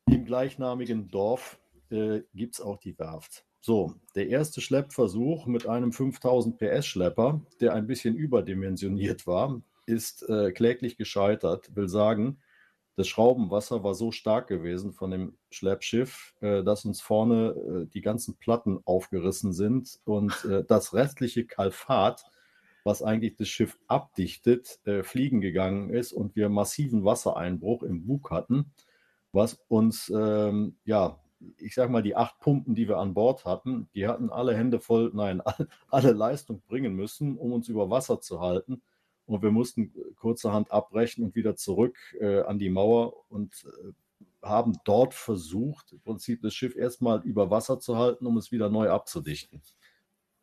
Im 0.10 0.26
gleichnamigen 0.26 1.10
Dorf 1.10 1.60
äh, 1.90 2.22
gibt 2.34 2.56
es 2.56 2.62
auch 2.62 2.78
die 2.78 2.98
Werft. 3.00 3.46
So, 3.62 3.96
der 4.16 4.28
erste 4.28 4.60
Schleppversuch 4.60 5.46
mit 5.46 5.68
einem 5.68 5.94
5000 5.94 6.58
PS 6.58 6.86
Schlepper, 6.86 7.42
der 7.62 7.74
ein 7.74 7.88
bisschen 7.88 8.16
überdimensioniert 8.16 9.26
war, 9.26 9.62
ist 9.86 10.28
äh, 10.28 10.52
kläglich 10.52 10.98
gescheitert. 10.98 11.74
Will 11.76 11.88
sagen, 11.88 12.40
das 12.96 13.08
Schraubenwasser 13.08 13.84
war 13.84 13.96
so 13.96 14.12
stark 14.12 14.48
gewesen 14.48 14.92
von 14.92 15.12
dem 15.12 15.38
Schleppschiff, 15.50 16.36
äh, 16.42 16.62
dass 16.64 16.84
uns 16.84 17.00
vorne 17.00 17.52
äh, 17.52 17.86
die 17.94 18.02
ganzen 18.02 18.36
Platten 18.36 18.80
aufgerissen 18.84 19.54
sind 19.54 20.00
und 20.04 20.44
äh, 20.44 20.66
das 20.66 20.94
restliche 20.94 21.46
Kalfat, 21.46 22.26
was 22.84 23.02
eigentlich 23.02 23.38
das 23.38 23.48
Schiff 23.48 23.80
abdichtet, 23.88 24.80
äh, 24.86 25.04
fliegen 25.04 25.40
gegangen 25.40 25.90
ist 25.90 26.12
und 26.12 26.36
wir 26.36 26.50
massiven 26.50 27.06
Wassereinbruch 27.06 27.84
im 27.84 28.06
Bug 28.06 28.30
hatten 28.30 28.74
was 29.34 29.60
uns, 29.68 30.12
ähm, 30.16 30.78
ja, 30.86 31.20
ich 31.58 31.76
sag 31.76 31.90
mal, 31.90 32.04
die 32.04 32.16
acht 32.16 32.40
Pumpen, 32.40 32.76
die 32.76 32.88
wir 32.88 32.98
an 32.98 33.14
Bord 33.14 33.44
hatten, 33.46 33.90
die 33.94 34.08
hatten 34.08 34.30
alle 34.30 34.56
Hände 34.56 34.80
voll, 34.80 35.12
nein, 35.14 35.42
alle 35.90 36.14
Leistung 36.14 36.62
bringen 36.68 36.96
müssen, 36.96 37.38
um 37.38 37.52
uns 37.52 37.68
über 37.68 37.90
Wasser 37.90 38.22
zu 38.22 38.40
halten. 38.40 38.82
Und 39.26 39.42
wir 39.42 39.52
mussten 39.52 39.94
kurzerhand 40.18 40.72
abbrechen 40.72 41.24
und 41.24 41.36
wieder 41.36 41.56
zurück 41.56 41.98
äh, 42.20 42.42
an 42.42 42.60
die 42.60 42.70
Mauer 42.70 43.14
und 43.30 43.66
äh, 43.66 43.92
haben 44.46 44.74
dort 44.84 45.14
versucht, 45.14 45.94
im 45.94 46.02
Prinzip 46.02 46.42
das 46.42 46.54
Schiff 46.54 46.76
erstmal 46.76 47.22
über 47.22 47.50
Wasser 47.50 47.80
zu 47.80 47.98
halten, 47.98 48.26
um 48.26 48.38
es 48.38 48.52
wieder 48.52 48.70
neu 48.70 48.90
abzudichten. 48.90 49.62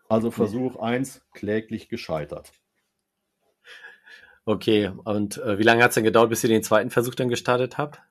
Also 0.08 0.30
Versuch 0.30 0.76
1 0.76 1.22
kläglich 1.32 1.88
gescheitert. 1.88 2.52
Okay, 4.46 4.90
und 5.04 5.36
äh, 5.38 5.58
wie 5.58 5.62
lange 5.62 5.84
hat 5.84 5.90
es 5.90 5.94
denn 5.94 6.04
gedauert, 6.04 6.30
bis 6.30 6.42
ihr 6.42 6.48
den 6.48 6.62
zweiten 6.62 6.90
Versuch 6.90 7.14
dann 7.14 7.28
gestartet 7.28 7.78
habt? 7.78 8.02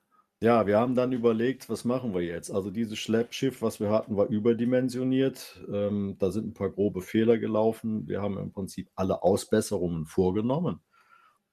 Ja, 0.42 0.66
wir 0.66 0.80
haben 0.80 0.96
dann 0.96 1.12
überlegt, 1.12 1.70
was 1.70 1.84
machen 1.84 2.14
wir 2.14 2.22
jetzt? 2.22 2.50
Also 2.50 2.72
dieses 2.72 2.98
Schleppschiff, 2.98 3.62
was 3.62 3.82
wir 3.82 3.90
hatten, 3.90 4.16
war 4.16 4.28
überdimensioniert. 4.28 5.60
Ähm, 5.70 6.16
da 6.18 6.32
sind 6.32 6.48
ein 6.48 6.54
paar 6.54 6.70
grobe 6.70 7.02
Fehler 7.02 7.38
gelaufen. 7.38 8.08
Wir 8.08 8.22
haben 8.22 8.38
im 8.38 8.52
Prinzip 8.54 8.90
alle 8.96 9.22
Ausbesserungen 9.22 10.06
vorgenommen 10.06 10.80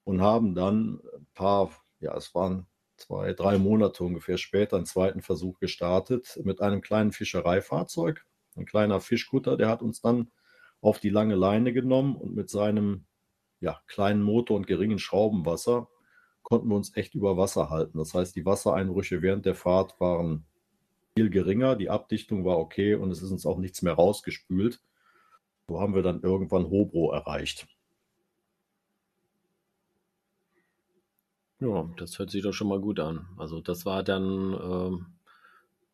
und 0.04 0.20
haben 0.22 0.54
dann 0.54 1.00
ein 1.16 1.26
paar, 1.34 1.72
ja, 1.98 2.16
es 2.16 2.32
waren 2.36 2.66
zwei, 2.96 3.32
drei 3.32 3.58
Monate 3.58 4.04
ungefähr 4.04 4.38
später 4.38 4.76
einen 4.76 4.86
zweiten 4.86 5.20
Versuch 5.20 5.58
gestartet 5.58 6.40
mit 6.44 6.60
einem 6.60 6.80
kleinen 6.80 7.10
Fischereifahrzeug. 7.10 8.24
Ein 8.54 8.66
kleiner 8.66 9.00
Fischkutter, 9.00 9.56
der 9.56 9.68
hat 9.68 9.82
uns 9.82 10.00
dann 10.00 10.30
auf 10.80 11.00
die 11.00 11.10
lange 11.10 11.34
Leine 11.34 11.72
genommen 11.72 12.14
und 12.14 12.36
mit 12.36 12.50
seinem 12.50 13.06
ja, 13.58 13.80
kleinen 13.88 14.22
Motor 14.22 14.56
und 14.56 14.68
geringen 14.68 15.00
Schraubenwasser 15.00 15.88
konnten 16.48 16.68
wir 16.68 16.76
uns 16.76 16.96
echt 16.96 17.16
über 17.16 17.36
Wasser 17.36 17.70
halten. 17.70 17.98
Das 17.98 18.14
heißt, 18.14 18.36
die 18.36 18.46
Wassereinbrüche 18.46 19.20
während 19.20 19.46
der 19.46 19.56
Fahrt 19.56 19.98
waren 20.00 20.44
viel 21.16 21.28
geringer, 21.28 21.74
die 21.74 21.90
Abdichtung 21.90 22.44
war 22.44 22.58
okay 22.58 22.94
und 22.94 23.10
es 23.10 23.20
ist 23.20 23.32
uns 23.32 23.46
auch 23.46 23.58
nichts 23.58 23.82
mehr 23.82 23.94
rausgespült. 23.94 24.80
So 25.68 25.80
haben 25.80 25.96
wir 25.96 26.02
dann 26.02 26.22
irgendwann 26.22 26.70
Hobro 26.70 27.10
erreicht. 27.10 27.66
Ja, 31.58 31.90
das 31.96 32.16
hört 32.18 32.30
sich 32.30 32.44
doch 32.44 32.52
schon 32.52 32.68
mal 32.68 32.80
gut 32.80 33.00
an. 33.00 33.26
Also 33.36 33.60
das 33.60 33.84
war 33.84 34.04
dann 34.04 34.52
ähm, 34.54 35.06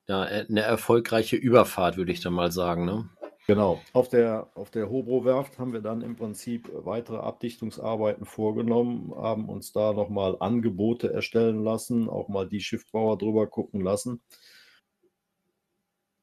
ja, 0.06 0.20
eine 0.20 0.60
erfolgreiche 0.60 1.36
Überfahrt, 1.36 1.96
würde 1.96 2.12
ich 2.12 2.20
dann 2.20 2.34
mal 2.34 2.52
sagen. 2.52 2.84
Ne? 2.84 3.08
Genau. 3.46 3.80
Auf 3.92 4.08
der, 4.08 4.50
auf 4.54 4.70
der 4.70 4.88
Hobro-Werft 4.88 5.58
haben 5.58 5.72
wir 5.72 5.80
dann 5.80 6.02
im 6.02 6.14
Prinzip 6.14 6.70
weitere 6.72 7.16
Abdichtungsarbeiten 7.16 8.24
vorgenommen, 8.24 9.12
haben 9.16 9.48
uns 9.48 9.72
da 9.72 9.92
nochmal 9.92 10.36
Angebote 10.38 11.12
erstellen 11.12 11.64
lassen, 11.64 12.08
auch 12.08 12.28
mal 12.28 12.48
die 12.48 12.60
Schiffbauer 12.60 13.18
drüber 13.18 13.48
gucken 13.48 13.80
lassen 13.80 14.22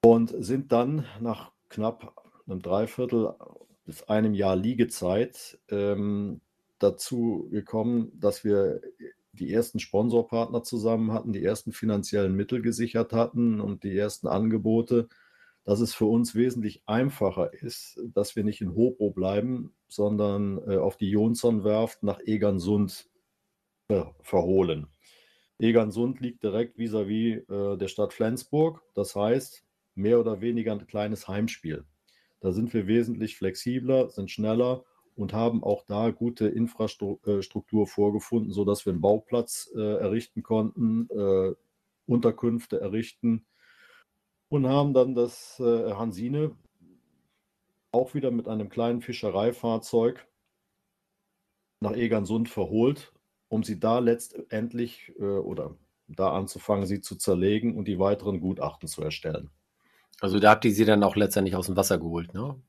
und 0.02 0.34
sind 0.38 0.72
dann 0.72 1.06
nach 1.20 1.52
knapp 1.68 2.16
einem 2.48 2.62
Dreiviertel 2.62 3.34
bis 3.86 4.04
einem 4.04 4.34
Jahr 4.34 4.56
Liegezeit 4.56 5.60
ähm, 5.70 6.42
dazu 6.80 7.50
gekommen, 7.52 8.12
dass 8.20 8.44
wir 8.44 8.82
die 9.34 9.52
ersten 9.54 9.80
Sponsorpartner 9.80 10.64
zusammen 10.64 11.12
hatten, 11.12 11.34
die 11.34 11.44
ersten 11.44 11.72
finanziellen 11.74 12.36
Mittel 12.36 12.62
gesichert 12.62 13.14
hatten 13.14 13.60
und 13.60 13.84
die 13.84 13.98
ersten 13.98 14.28
Angebote 14.28 15.10
dass 15.64 15.80
es 15.80 15.94
für 15.94 16.06
uns 16.06 16.36
wesentlich 16.36 16.82
einfacher 16.86 17.54
ist, 17.54 18.00
dass 18.14 18.36
wir 18.36 18.44
nicht 18.44 18.62
in 18.62 18.76
Hobro 18.76 19.12
bleiben, 19.12 19.74
sondern 19.88 20.58
äh, 20.68 20.78
auf 20.78 20.98
die 20.98 21.10
Jonsson-Werft 21.10 22.04
nach 22.04 22.20
Egersund 22.22 23.10
äh, 23.90 24.04
verholen. 24.22 24.88
Egersund 25.60 26.22
liegt 26.22 26.44
direkt 26.44 26.78
vis-à-vis 26.78 27.46
-vis, 27.46 27.74
äh, 27.74 27.78
der 27.78 27.88
Stadt 27.88 28.14
Flensburg. 28.14 28.82
Das 28.94 29.16
heißt, 29.16 29.64
mehr 29.96 30.20
oder 30.20 30.42
weniger 30.42 30.72
ein 30.72 30.88
kleines 30.88 31.28
Heimspiel. 31.28 31.86
Da 32.40 32.52
sind 32.52 32.74
wir 32.74 32.88
wesentlich 32.88 33.36
flexibler, 33.38 34.10
sind 34.10 34.32
schneller 34.32 34.86
und 35.16 35.34
haben 35.34 35.64
auch 35.64 35.84
da 35.86 36.12
gute 36.12 36.48
Infrastruktur 36.48 37.88
vorgefunden, 37.88 38.54
sodass 38.54 38.86
wir 38.86 38.94
einen 38.94 39.02
Bauplatz 39.02 39.70
äh, 39.76 39.80
errichten 39.80 40.42
konnten, 40.42 41.10
äh, 41.10 41.54
Unterkünfte 42.06 42.80
errichten 42.80 43.46
und 44.50 44.68
haben 44.68 44.94
dann 44.94 45.16
das 45.16 45.60
äh, 45.60 45.94
Hansine 45.94 46.52
auch 47.92 48.14
wieder 48.14 48.32
mit 48.32 48.48
einem 48.48 48.70
kleinen 48.70 49.02
Fischereifahrzeug 49.02 50.28
nach 51.80 51.94
Egersund 51.94 52.50
verholt, 52.50 53.14
um 53.48 53.64
sie 53.64 53.80
da 53.80 54.00
letztendlich 54.00 55.14
äh, 55.20 55.24
oder 55.24 55.76
da 56.08 56.34
anzufangen, 56.34 56.86
sie 56.86 57.02
zu 57.02 57.16
zerlegen 57.16 57.78
und 57.78 57.88
die 57.88 58.00
weiteren 58.00 58.42
Gutachten 58.42 58.88
zu 58.88 59.02
erstellen. 59.04 59.50
Also 60.20 60.40
da 60.40 60.52
habt 60.52 60.66
ihr 60.66 60.74
sie 60.74 60.86
dann 60.86 61.04
auch 61.04 61.16
letztendlich 61.16 61.56
aus 61.56 61.68
dem 61.68 61.78
Wasser 61.78 61.98
geholt, 61.98 62.34
ne? 62.34 62.60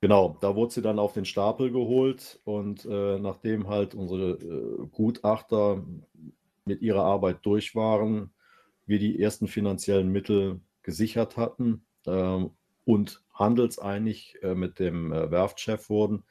Genau, 0.00 0.36
da 0.40 0.54
wurde 0.54 0.72
sie 0.72 0.82
dann 0.82 1.00
auf 1.00 1.12
den 1.12 1.24
Stapel 1.24 1.72
geholt 1.72 2.40
und 2.44 2.84
äh, 2.84 3.18
nachdem 3.18 3.68
halt 3.68 3.96
unsere 3.96 4.30
äh, 4.30 4.86
Gutachter 4.92 5.84
mit 6.64 6.82
ihrer 6.82 7.02
Arbeit 7.02 7.38
durch 7.42 7.74
waren, 7.74 8.30
wir 8.86 9.00
die 9.00 9.20
ersten 9.20 9.48
finanziellen 9.48 10.08
Mittel 10.08 10.60
gesichert 10.88 11.36
hatten 11.36 11.84
ähm, 12.06 12.52
und 12.86 13.22
handelseinig 13.34 14.38
äh, 14.40 14.54
mit 14.54 14.78
dem 14.78 15.12
äh, 15.12 15.30
Werftchef 15.30 15.90
wurden, 15.90 16.24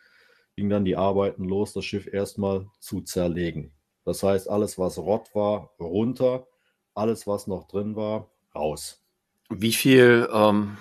ging 0.55 0.67
dann 0.67 0.83
die 0.83 0.95
Arbeiten 0.95 1.43
los, 1.43 1.73
das 1.73 1.85
Schiff 1.85 2.11
erstmal 2.11 2.65
zu 2.79 3.01
zerlegen. 3.01 3.71
Das 4.03 4.23
heißt, 4.23 4.49
alles, 4.49 4.79
was 4.79 4.97
Rott 4.97 5.35
war, 5.35 5.75
runter, 5.79 6.47
alles, 6.95 7.27
was 7.27 7.45
noch 7.45 7.67
drin 7.67 7.95
war, 7.95 8.31
raus. 8.55 9.03
Wie 9.51 9.73
viel 9.73 10.27
ähm, 10.33 10.77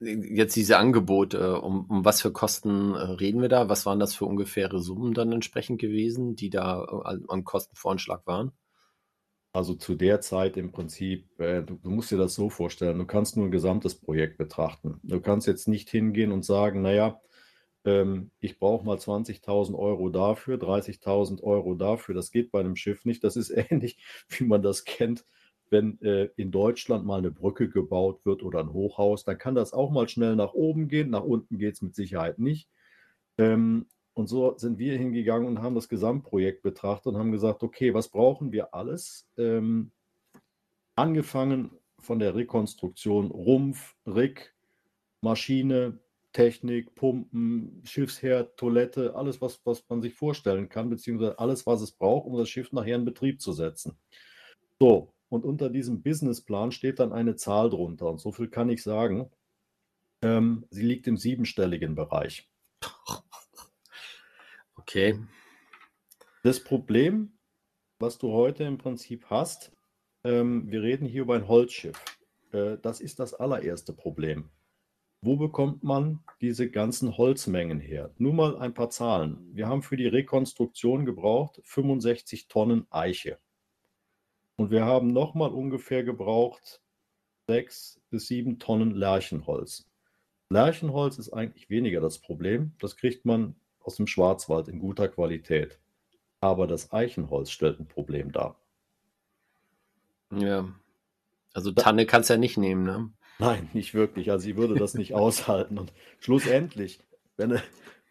jetzt 0.00 0.56
diese 0.56 0.78
Angebote, 0.78 1.60
um, 1.60 1.84
um 1.90 2.02
was 2.02 2.22
für 2.22 2.32
Kosten 2.32 2.94
äh, 2.94 3.02
reden 3.02 3.42
wir 3.42 3.50
da? 3.50 3.68
Was 3.68 3.84
waren 3.84 4.00
das 4.00 4.14
für 4.14 4.24
ungefähre 4.24 4.80
Summen 4.80 5.12
dann 5.12 5.32
entsprechend 5.32 5.78
gewesen, 5.78 6.34
die 6.34 6.48
da 6.48 6.86
am 7.28 7.44
Kostenvoranschlag 7.44 8.26
waren? 8.26 8.52
Also 9.56 9.74
zu 9.74 9.94
der 9.94 10.20
Zeit 10.20 10.58
im 10.58 10.70
Prinzip, 10.70 11.40
äh, 11.40 11.62
du, 11.62 11.78
musst 11.84 12.10
dir 12.10 12.18
das 12.18 12.34
so 12.34 12.50
vorstellen, 12.50 12.98
du 12.98 13.06
kannst 13.06 13.38
nur 13.38 13.46
ein 13.46 13.50
gesamtes 13.50 13.94
Projekt 13.94 14.36
betrachten. 14.36 15.00
Du 15.02 15.18
kannst 15.18 15.46
jetzt 15.46 15.66
nicht 15.66 15.88
hingehen 15.88 16.30
und 16.30 16.44
sagen, 16.44 16.82
naja, 16.82 17.22
ähm, 17.86 18.30
ich 18.40 18.58
brauche 18.58 18.84
mal 18.84 18.98
20.000 18.98 19.74
Euro 19.74 20.10
dafür, 20.10 20.58
30.000 20.58 21.42
Euro 21.42 21.74
dafür. 21.74 22.14
Das 22.14 22.30
geht 22.30 22.52
bei 22.52 22.60
einem 22.60 22.76
Schiff 22.76 23.06
nicht. 23.06 23.24
Das 23.24 23.34
ist 23.34 23.48
ähnlich, 23.70 23.96
wie 24.28 24.44
man 24.44 24.60
das 24.60 24.84
kennt, 24.84 25.24
wenn 25.70 25.98
äh, 26.02 26.28
in 26.36 26.50
Deutschland 26.50 27.06
mal 27.06 27.16
eine 27.18 27.30
Brücke 27.30 27.70
gebaut 27.70 28.26
wird 28.26 28.42
oder 28.42 28.60
ein 28.60 28.74
Hochhaus. 28.74 29.24
Dann 29.24 29.38
kann 29.38 29.54
das 29.54 29.72
auch 29.72 29.90
mal 29.90 30.06
schnell 30.06 30.36
nach 30.36 30.52
oben 30.52 30.88
gehen. 30.88 31.08
Nach 31.08 31.24
unten 31.24 31.56
geht 31.56 31.76
es 31.76 31.82
mit 31.82 31.94
Sicherheit 31.94 32.38
nicht. 32.38 32.68
Ähm, 33.38 33.86
und 34.16 34.28
so 34.28 34.56
sind 34.56 34.78
wir 34.78 34.96
hingegangen 34.96 35.46
und 35.46 35.60
haben 35.60 35.74
das 35.74 35.90
Gesamtprojekt 35.90 36.62
betrachtet 36.62 37.12
und 37.12 37.18
haben 37.18 37.32
gesagt, 37.32 37.62
okay, 37.62 37.92
was 37.92 38.08
brauchen 38.08 38.50
wir 38.50 38.72
alles? 38.74 39.28
Ähm, 39.36 39.92
angefangen 40.94 41.70
von 41.98 42.18
der 42.18 42.34
Rekonstruktion 42.34 43.30
Rumpf, 43.30 43.94
Rick, 44.06 44.54
Maschine, 45.20 45.98
Technik, 46.32 46.94
Pumpen, 46.94 47.82
Schiffsherd, 47.84 48.56
Toilette, 48.56 49.14
alles, 49.14 49.42
was, 49.42 49.60
was 49.66 49.84
man 49.90 50.00
sich 50.00 50.14
vorstellen 50.14 50.70
kann, 50.70 50.88
beziehungsweise 50.88 51.38
alles, 51.38 51.66
was 51.66 51.82
es 51.82 51.92
braucht, 51.92 52.26
um 52.26 52.38
das 52.38 52.48
Schiff 52.48 52.72
nachher 52.72 52.96
in 52.96 53.04
Betrieb 53.04 53.42
zu 53.42 53.52
setzen. 53.52 53.98
So, 54.80 55.12
und 55.28 55.44
unter 55.44 55.68
diesem 55.68 56.02
Businessplan 56.02 56.72
steht 56.72 57.00
dann 57.00 57.12
eine 57.12 57.36
Zahl 57.36 57.68
drunter. 57.68 58.06
Und 58.06 58.20
so 58.20 58.32
viel 58.32 58.48
kann 58.48 58.70
ich 58.70 58.82
sagen. 58.82 59.28
Ähm, 60.22 60.64
sie 60.70 60.86
liegt 60.86 61.06
im 61.06 61.18
siebenstelligen 61.18 61.94
Bereich. 61.94 62.48
Okay. 64.88 65.18
Das 66.44 66.62
Problem, 66.62 67.32
was 67.98 68.18
du 68.18 68.30
heute 68.30 68.62
im 68.62 68.78
Prinzip 68.78 69.26
hast, 69.28 69.72
ähm, 70.22 70.70
wir 70.70 70.80
reden 70.80 71.06
hier 71.06 71.22
über 71.22 71.34
ein 71.34 71.48
Holzschiff. 71.48 72.00
Äh, 72.52 72.78
das 72.82 73.00
ist 73.00 73.18
das 73.18 73.34
allererste 73.34 73.92
Problem. 73.92 74.48
Wo 75.22 75.36
bekommt 75.36 75.82
man 75.82 76.20
diese 76.40 76.70
ganzen 76.70 77.16
Holzmengen 77.16 77.80
her? 77.80 78.14
Nur 78.18 78.32
mal 78.32 78.58
ein 78.58 78.74
paar 78.74 78.88
Zahlen. 78.90 79.50
Wir 79.56 79.66
haben 79.66 79.82
für 79.82 79.96
die 79.96 80.06
Rekonstruktion 80.06 81.04
gebraucht 81.04 81.60
65 81.64 82.46
Tonnen 82.46 82.86
Eiche. 82.90 83.40
Und 84.54 84.70
wir 84.70 84.84
haben 84.84 85.08
nochmal 85.08 85.50
ungefähr 85.50 86.04
gebraucht 86.04 86.80
6 87.48 88.00
bis 88.10 88.28
7 88.28 88.60
Tonnen 88.60 88.92
Lärchenholz. 88.92 89.90
Lärchenholz 90.48 91.18
ist 91.18 91.30
eigentlich 91.30 91.70
weniger 91.70 92.00
das 92.00 92.20
Problem. 92.20 92.76
Das 92.78 92.96
kriegt 92.96 93.24
man 93.24 93.56
aus 93.86 93.96
dem 93.96 94.06
Schwarzwald 94.06 94.68
in 94.68 94.80
guter 94.80 95.08
Qualität. 95.08 95.78
Aber 96.40 96.66
das 96.66 96.92
Eichenholz 96.92 97.50
stellt 97.50 97.80
ein 97.80 97.86
Problem 97.86 98.32
dar. 98.32 98.60
Ja. 100.30 100.68
Also 101.54 101.72
Tanne 101.72 102.04
kannst 102.04 102.28
du 102.28 102.34
ja 102.34 102.38
nicht 102.38 102.58
nehmen, 102.58 102.82
ne? 102.82 103.10
Nein, 103.38 103.70
nicht 103.72 103.94
wirklich. 103.94 104.30
Also 104.30 104.48
ich 104.48 104.56
würde 104.56 104.74
das 104.74 104.94
nicht 104.94 105.14
aushalten. 105.14 105.78
Und 105.78 105.92
schlussendlich, 106.18 107.00
wenn 107.36 107.50
du, 107.50 107.62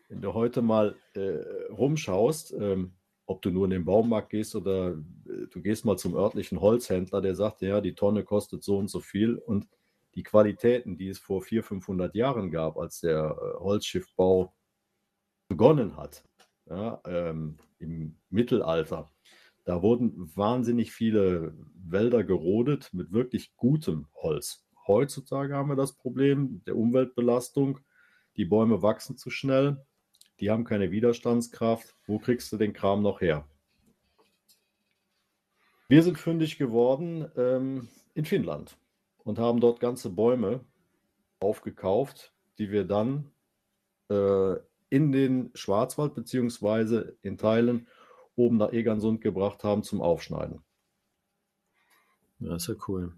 wenn 0.09 0.21
du 0.21 0.33
heute 0.33 0.61
mal 0.61 0.95
äh, 1.13 1.39
rumschaust, 1.69 2.53
ähm, 2.53 2.93
ob 3.27 3.41
du 3.41 3.49
nur 3.49 3.65
in 3.65 3.71
den 3.71 3.85
Baumarkt 3.85 4.29
gehst 4.29 4.55
oder 4.55 4.91
äh, 4.91 5.47
du 5.51 5.61
gehst 5.61 5.83
mal 5.83 5.97
zum 5.97 6.15
örtlichen 6.15 6.61
Holzhändler, 6.61 7.21
der 7.21 7.35
sagt, 7.35 7.61
ja, 7.61 7.81
die 7.81 7.95
Tonne 7.95 8.23
kostet 8.23 8.63
so 8.63 8.77
und 8.77 8.87
so 8.87 9.01
viel 9.01 9.35
und 9.35 9.67
die 10.15 10.23
Qualitäten, 10.23 10.97
die 10.97 11.09
es 11.09 11.19
vor 11.19 11.41
400, 11.41 11.67
500 11.67 12.15
Jahren 12.15 12.49
gab, 12.49 12.77
als 12.77 13.01
der 13.01 13.35
äh, 13.37 13.59
Holzschiffbau 13.59 14.53
begonnen 15.47 15.97
hat, 15.97 16.23
ja, 16.65 17.01
ähm, 17.05 17.57
im 17.79 18.17
Mittelalter, 18.29 19.11
da 19.65 19.81
wurden 19.81 20.31
wahnsinnig 20.35 20.91
viele 20.91 21.53
Wälder 21.73 22.23
gerodet 22.23 22.93
mit 22.93 23.11
wirklich 23.11 23.55
gutem 23.55 24.07
Holz. 24.13 24.65
Heutzutage 24.87 25.55
haben 25.55 25.69
wir 25.69 25.75
das 25.75 25.93
Problem 25.93 26.61
der 26.65 26.77
Umweltbelastung. 26.77 27.79
Die 28.35 28.45
Bäume 28.45 28.83
wachsen 28.83 29.17
zu 29.17 29.31
schnell, 29.31 29.83
die 30.39 30.51
haben 30.51 30.65
keine 30.65 30.91
Widerstandskraft. 30.91 31.95
Wo 32.05 32.19
kriegst 32.19 32.51
du 32.51 32.57
den 32.57 32.73
Kram 32.73 33.01
noch 33.01 33.21
her? 33.21 33.47
Wir 35.87 36.03
sind 36.03 36.17
fündig 36.17 36.57
geworden 36.57 37.29
ähm, 37.35 37.87
in 38.13 38.25
Finnland 38.25 38.77
und 39.23 39.39
haben 39.39 39.59
dort 39.59 39.79
ganze 39.79 40.09
Bäume 40.09 40.63
aufgekauft, 41.39 42.33
die 42.57 42.71
wir 42.71 42.85
dann 42.85 43.31
äh, 44.09 44.55
in 44.95 45.11
den 45.11 45.51
Schwarzwald 45.55 46.15
beziehungsweise 46.15 47.17
in 47.21 47.37
Teilen 47.37 47.89
oben 48.37 48.55
nach 48.55 48.71
Egersund 48.71 49.19
gebracht 49.19 49.65
haben 49.65 49.83
zum 49.83 50.01
Aufschneiden. 50.01 50.61
Ja, 52.39 52.55
ist 52.55 52.67
ja 52.67 52.75
cool. 52.87 53.13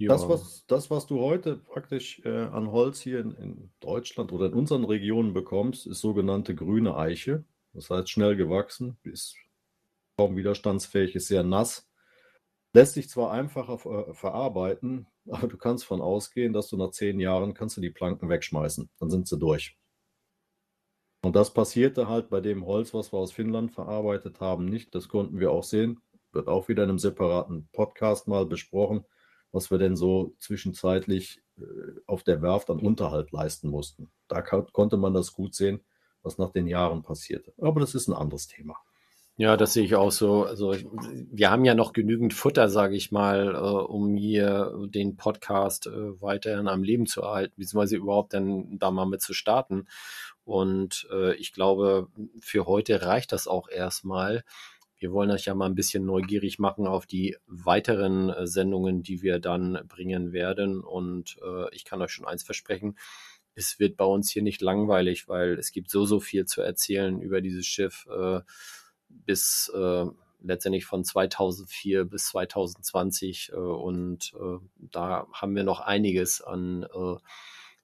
Das 0.00 0.28
was, 0.28 0.66
das, 0.66 0.90
was 0.90 1.06
du 1.06 1.20
heute 1.20 1.56
praktisch 1.56 2.20
äh, 2.24 2.46
an 2.46 2.72
Holz 2.72 3.00
hier 3.00 3.20
in, 3.20 3.30
in, 3.36 3.70
Deutschland 3.78 4.32
oder 4.32 4.46
in 4.46 4.54
unseren 4.54 4.82
Regionen 4.82 5.34
bekommst, 5.34 5.86
ist 5.86 6.00
sogenannte 6.00 6.56
grüne 6.56 6.96
Eiche. 6.96 7.44
Das 7.74 7.90
heißt 7.90 8.10
schnell 8.10 8.34
gewachsen, 8.34 8.96
ist 9.04 9.36
kaum 10.16 10.34
widerstandsfähig, 10.34 11.14
ist 11.14 11.28
sehr 11.28 11.44
nass. 11.44 11.88
Lässt 12.72 12.94
sich 12.94 13.08
zwar 13.08 13.30
einfacher 13.30 13.74
äh, 14.08 14.14
verarbeiten, 14.14 15.06
aber 15.28 15.48
du 15.48 15.56
kannst 15.56 15.84
von 15.84 16.00
ausgehen, 16.00 16.52
dass 16.52 16.68
du 16.68 16.76
nach 16.76 16.90
zehn 16.90 17.20
Jahren 17.20 17.54
kannst 17.54 17.76
du 17.76 17.80
die 17.80 17.90
Planken 17.90 18.28
wegschmeißen. 18.28 18.88
Dann 18.98 19.10
sind 19.10 19.28
sie 19.28 19.38
durch. 19.38 19.76
Und 21.22 21.36
das 21.36 21.54
passierte 21.54 22.08
halt 22.08 22.28
bei 22.28 22.40
dem 22.40 22.66
Holz, 22.66 22.92
was 22.92 23.12
wir 23.12 23.18
aus 23.18 23.32
Finnland 23.32 23.72
verarbeitet 23.72 24.40
haben, 24.40 24.66
nicht. 24.66 24.94
Das 24.94 25.08
konnten 25.08 25.40
wir 25.40 25.50
auch 25.52 25.64
sehen. 25.64 26.00
Wird 26.32 26.48
auch 26.48 26.68
wieder 26.68 26.82
in 26.84 26.90
einem 26.90 26.98
separaten 26.98 27.68
Podcast 27.72 28.28
mal 28.28 28.44
besprochen 28.44 29.06
was 29.54 29.70
wir 29.70 29.78
denn 29.78 29.96
so 29.96 30.34
zwischenzeitlich 30.38 31.40
äh, 31.58 31.62
auf 32.06 32.24
der 32.24 32.42
Werft 32.42 32.70
an 32.70 32.80
Unterhalt 32.80 33.30
leisten 33.30 33.70
mussten. 33.70 34.10
Da 34.26 34.42
konnte 34.42 34.96
man 34.96 35.14
das 35.14 35.32
gut 35.32 35.54
sehen, 35.54 35.80
was 36.22 36.38
nach 36.38 36.50
den 36.50 36.66
Jahren 36.66 37.02
passierte. 37.02 37.54
Aber 37.58 37.80
das 37.80 37.94
ist 37.94 38.08
ein 38.08 38.14
anderes 38.14 38.48
Thema. 38.48 38.76
Ja, 39.36 39.56
das 39.56 39.72
sehe 39.72 39.84
ich 39.84 39.96
auch 39.96 40.12
so. 40.12 40.44
Also 40.44 40.76
wir 41.32 41.50
haben 41.50 41.64
ja 41.64 41.74
noch 41.74 41.92
genügend 41.92 42.34
Futter, 42.34 42.68
sage 42.68 42.94
ich 42.94 43.10
mal, 43.10 43.56
äh, 43.56 43.58
um 43.58 44.14
hier 44.16 44.72
den 44.86 45.16
Podcast 45.16 45.88
äh, 45.88 46.20
weiterhin 46.22 46.68
am 46.68 46.84
Leben 46.84 47.06
zu 47.06 47.22
erhalten, 47.22 47.54
beziehungsweise 47.56 47.96
überhaupt 47.96 48.32
dann 48.32 48.78
da 48.78 48.92
mal 48.92 49.06
mit 49.06 49.22
zu 49.22 49.34
starten. 49.34 49.88
Und 50.44 51.08
äh, 51.10 51.34
ich 51.34 51.52
glaube, 51.52 52.08
für 52.40 52.66
heute 52.66 53.02
reicht 53.02 53.32
das 53.32 53.48
auch 53.48 53.68
erstmal. 53.68 54.44
Wir 54.98 55.12
wollen 55.12 55.32
euch 55.32 55.46
ja 55.46 55.54
mal 55.56 55.66
ein 55.66 55.74
bisschen 55.74 56.06
neugierig 56.06 56.60
machen 56.60 56.86
auf 56.86 57.04
die 57.04 57.36
weiteren 57.48 58.30
äh, 58.30 58.46
Sendungen, 58.46 59.02
die 59.02 59.22
wir 59.22 59.40
dann 59.40 59.80
bringen 59.88 60.32
werden. 60.32 60.80
Und 60.80 61.38
äh, 61.44 61.74
ich 61.74 61.84
kann 61.84 62.00
euch 62.02 62.12
schon 62.12 62.26
eins 62.26 62.44
versprechen. 62.44 62.96
Es 63.56 63.80
wird 63.80 63.96
bei 63.96 64.04
uns 64.04 64.30
hier 64.30 64.42
nicht 64.42 64.62
langweilig, 64.62 65.26
weil 65.26 65.58
es 65.58 65.72
gibt 65.72 65.90
so, 65.90 66.04
so 66.04 66.20
viel 66.20 66.46
zu 66.46 66.62
erzählen 66.62 67.20
über 67.20 67.40
dieses 67.40 67.66
Schiff 67.66 68.06
äh, 68.06 68.40
bis 69.26 69.70
äh, 69.74 70.06
letztendlich 70.42 70.84
von 70.84 71.04
2004 71.04 72.04
bis 72.04 72.26
2020. 72.26 73.52
Äh, 73.52 73.56
und 73.56 74.32
äh, 74.34 74.58
da 74.76 75.26
haben 75.32 75.56
wir 75.56 75.64
noch 75.64 75.80
einiges 75.80 76.40
an 76.40 76.84
äh, 76.84 77.16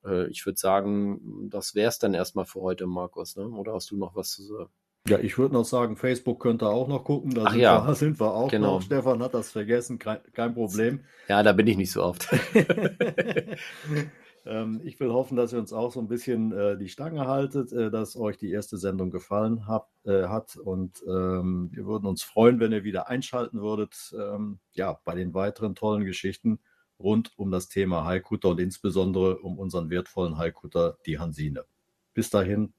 Äh, 0.05 0.29
ich 0.29 0.47
würde 0.47 0.59
sagen, 0.59 1.49
das 1.51 1.75
wäre 1.75 1.89
es 1.89 1.99
dann 1.99 2.15
erstmal 2.15 2.47
für 2.47 2.61
heute, 2.61 2.87
Markus. 2.87 3.35
Ne? 3.37 3.49
Oder 3.49 3.75
hast 3.75 3.91
du 3.91 3.97
noch 3.97 4.15
was 4.15 4.31
zu 4.31 4.45
sagen? 4.45 4.71
Ja, 5.07 5.19
ich 5.19 5.39
würde 5.39 5.55
noch 5.55 5.65
sagen, 5.65 5.97
Facebook 5.97 6.41
könnte 6.41 6.69
auch 6.69 6.89
noch 6.89 7.05
gucken. 7.05 7.35
Da 7.35 7.45
Ach 7.47 7.53
sind, 7.53 7.61
ja. 7.61 7.87
wir, 7.87 7.95
sind 7.97 8.21
wir 8.21 8.35
auch 8.35 8.51
Genau. 8.51 8.75
noch. 8.75 8.83
Stefan 8.83 9.23
hat 9.23 9.35
das 9.35 9.51
vergessen, 9.51 9.99
kein, 9.99 10.19
kein 10.33 10.55
Problem. 10.55 11.01
Ja, 11.29 11.43
da 11.43 11.53
bin 11.53 11.67
ich 11.67 11.77
nicht 11.77 11.93
so 11.93 12.03
oft. 12.03 12.29
ähm, 14.47 14.81
ich 14.85 14.99
will 15.01 15.11
hoffen, 15.11 15.37
dass 15.37 15.53
ihr 15.53 15.59
uns 15.59 15.73
auch 15.73 15.93
so 15.93 16.01
ein 16.01 16.09
bisschen 16.09 16.53
äh, 16.53 16.77
die 16.79 16.89
Stange 16.89 17.27
haltet, 17.27 17.73
äh, 17.73 17.91
dass 17.91 18.17
euch 18.17 18.37
die 18.39 18.51
erste 18.51 18.77
Sendung 18.77 19.11
gefallen 19.11 19.67
hab, 19.67 19.91
äh, 20.05 20.25
hat. 20.25 20.57
Und 20.57 21.03
ähm, 21.07 21.71
wir 21.73 21.87
würden 21.87 22.07
uns 22.07 22.23
freuen, 22.23 22.61
wenn 22.61 22.73
ihr 22.73 22.85
wieder 22.85 23.09
einschalten 23.09 23.61
würdet, 23.61 24.15
ähm, 24.19 24.59
ja, 24.73 25.01
bei 25.05 25.15
den 25.15 25.35
weiteren 25.35 25.75
tollen 25.75 26.05
Geschichten 26.05 26.59
rund 26.99 27.33
um 27.37 27.51
das 27.51 27.69
Thema 27.69 28.05
Haikutter 28.05 28.49
und 28.51 28.61
insbesondere 28.61 29.39
um 29.39 29.59
unseren 29.59 29.89
wertvollen 29.91 30.37
Haikutter, 30.37 30.99
die 31.07 31.19
Hansine. 31.19 31.65
Bis 32.13 32.29
dahin, 32.31 32.73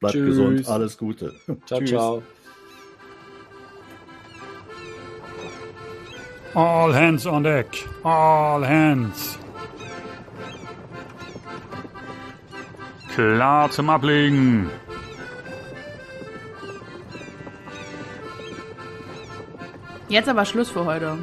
bleibt 0.00 0.14
Tschüss. 0.14 0.26
gesund, 0.36 0.68
alles 0.68 0.96
Gute. 0.98 1.34
ciao, 1.66 1.78
Tschüss. 1.78 1.90
ciao. 1.90 2.22
All 6.54 6.92
hands 6.94 7.26
on 7.26 7.44
deck. 7.44 7.66
All 8.02 8.66
hands. 8.66 9.38
Klar 13.14 13.70
zum 13.70 13.90
Ablegen. 13.90 14.70
Jetzt 20.08 20.28
aber 20.28 20.44
Schluss 20.46 20.70
für 20.70 20.84
heute. 20.84 21.18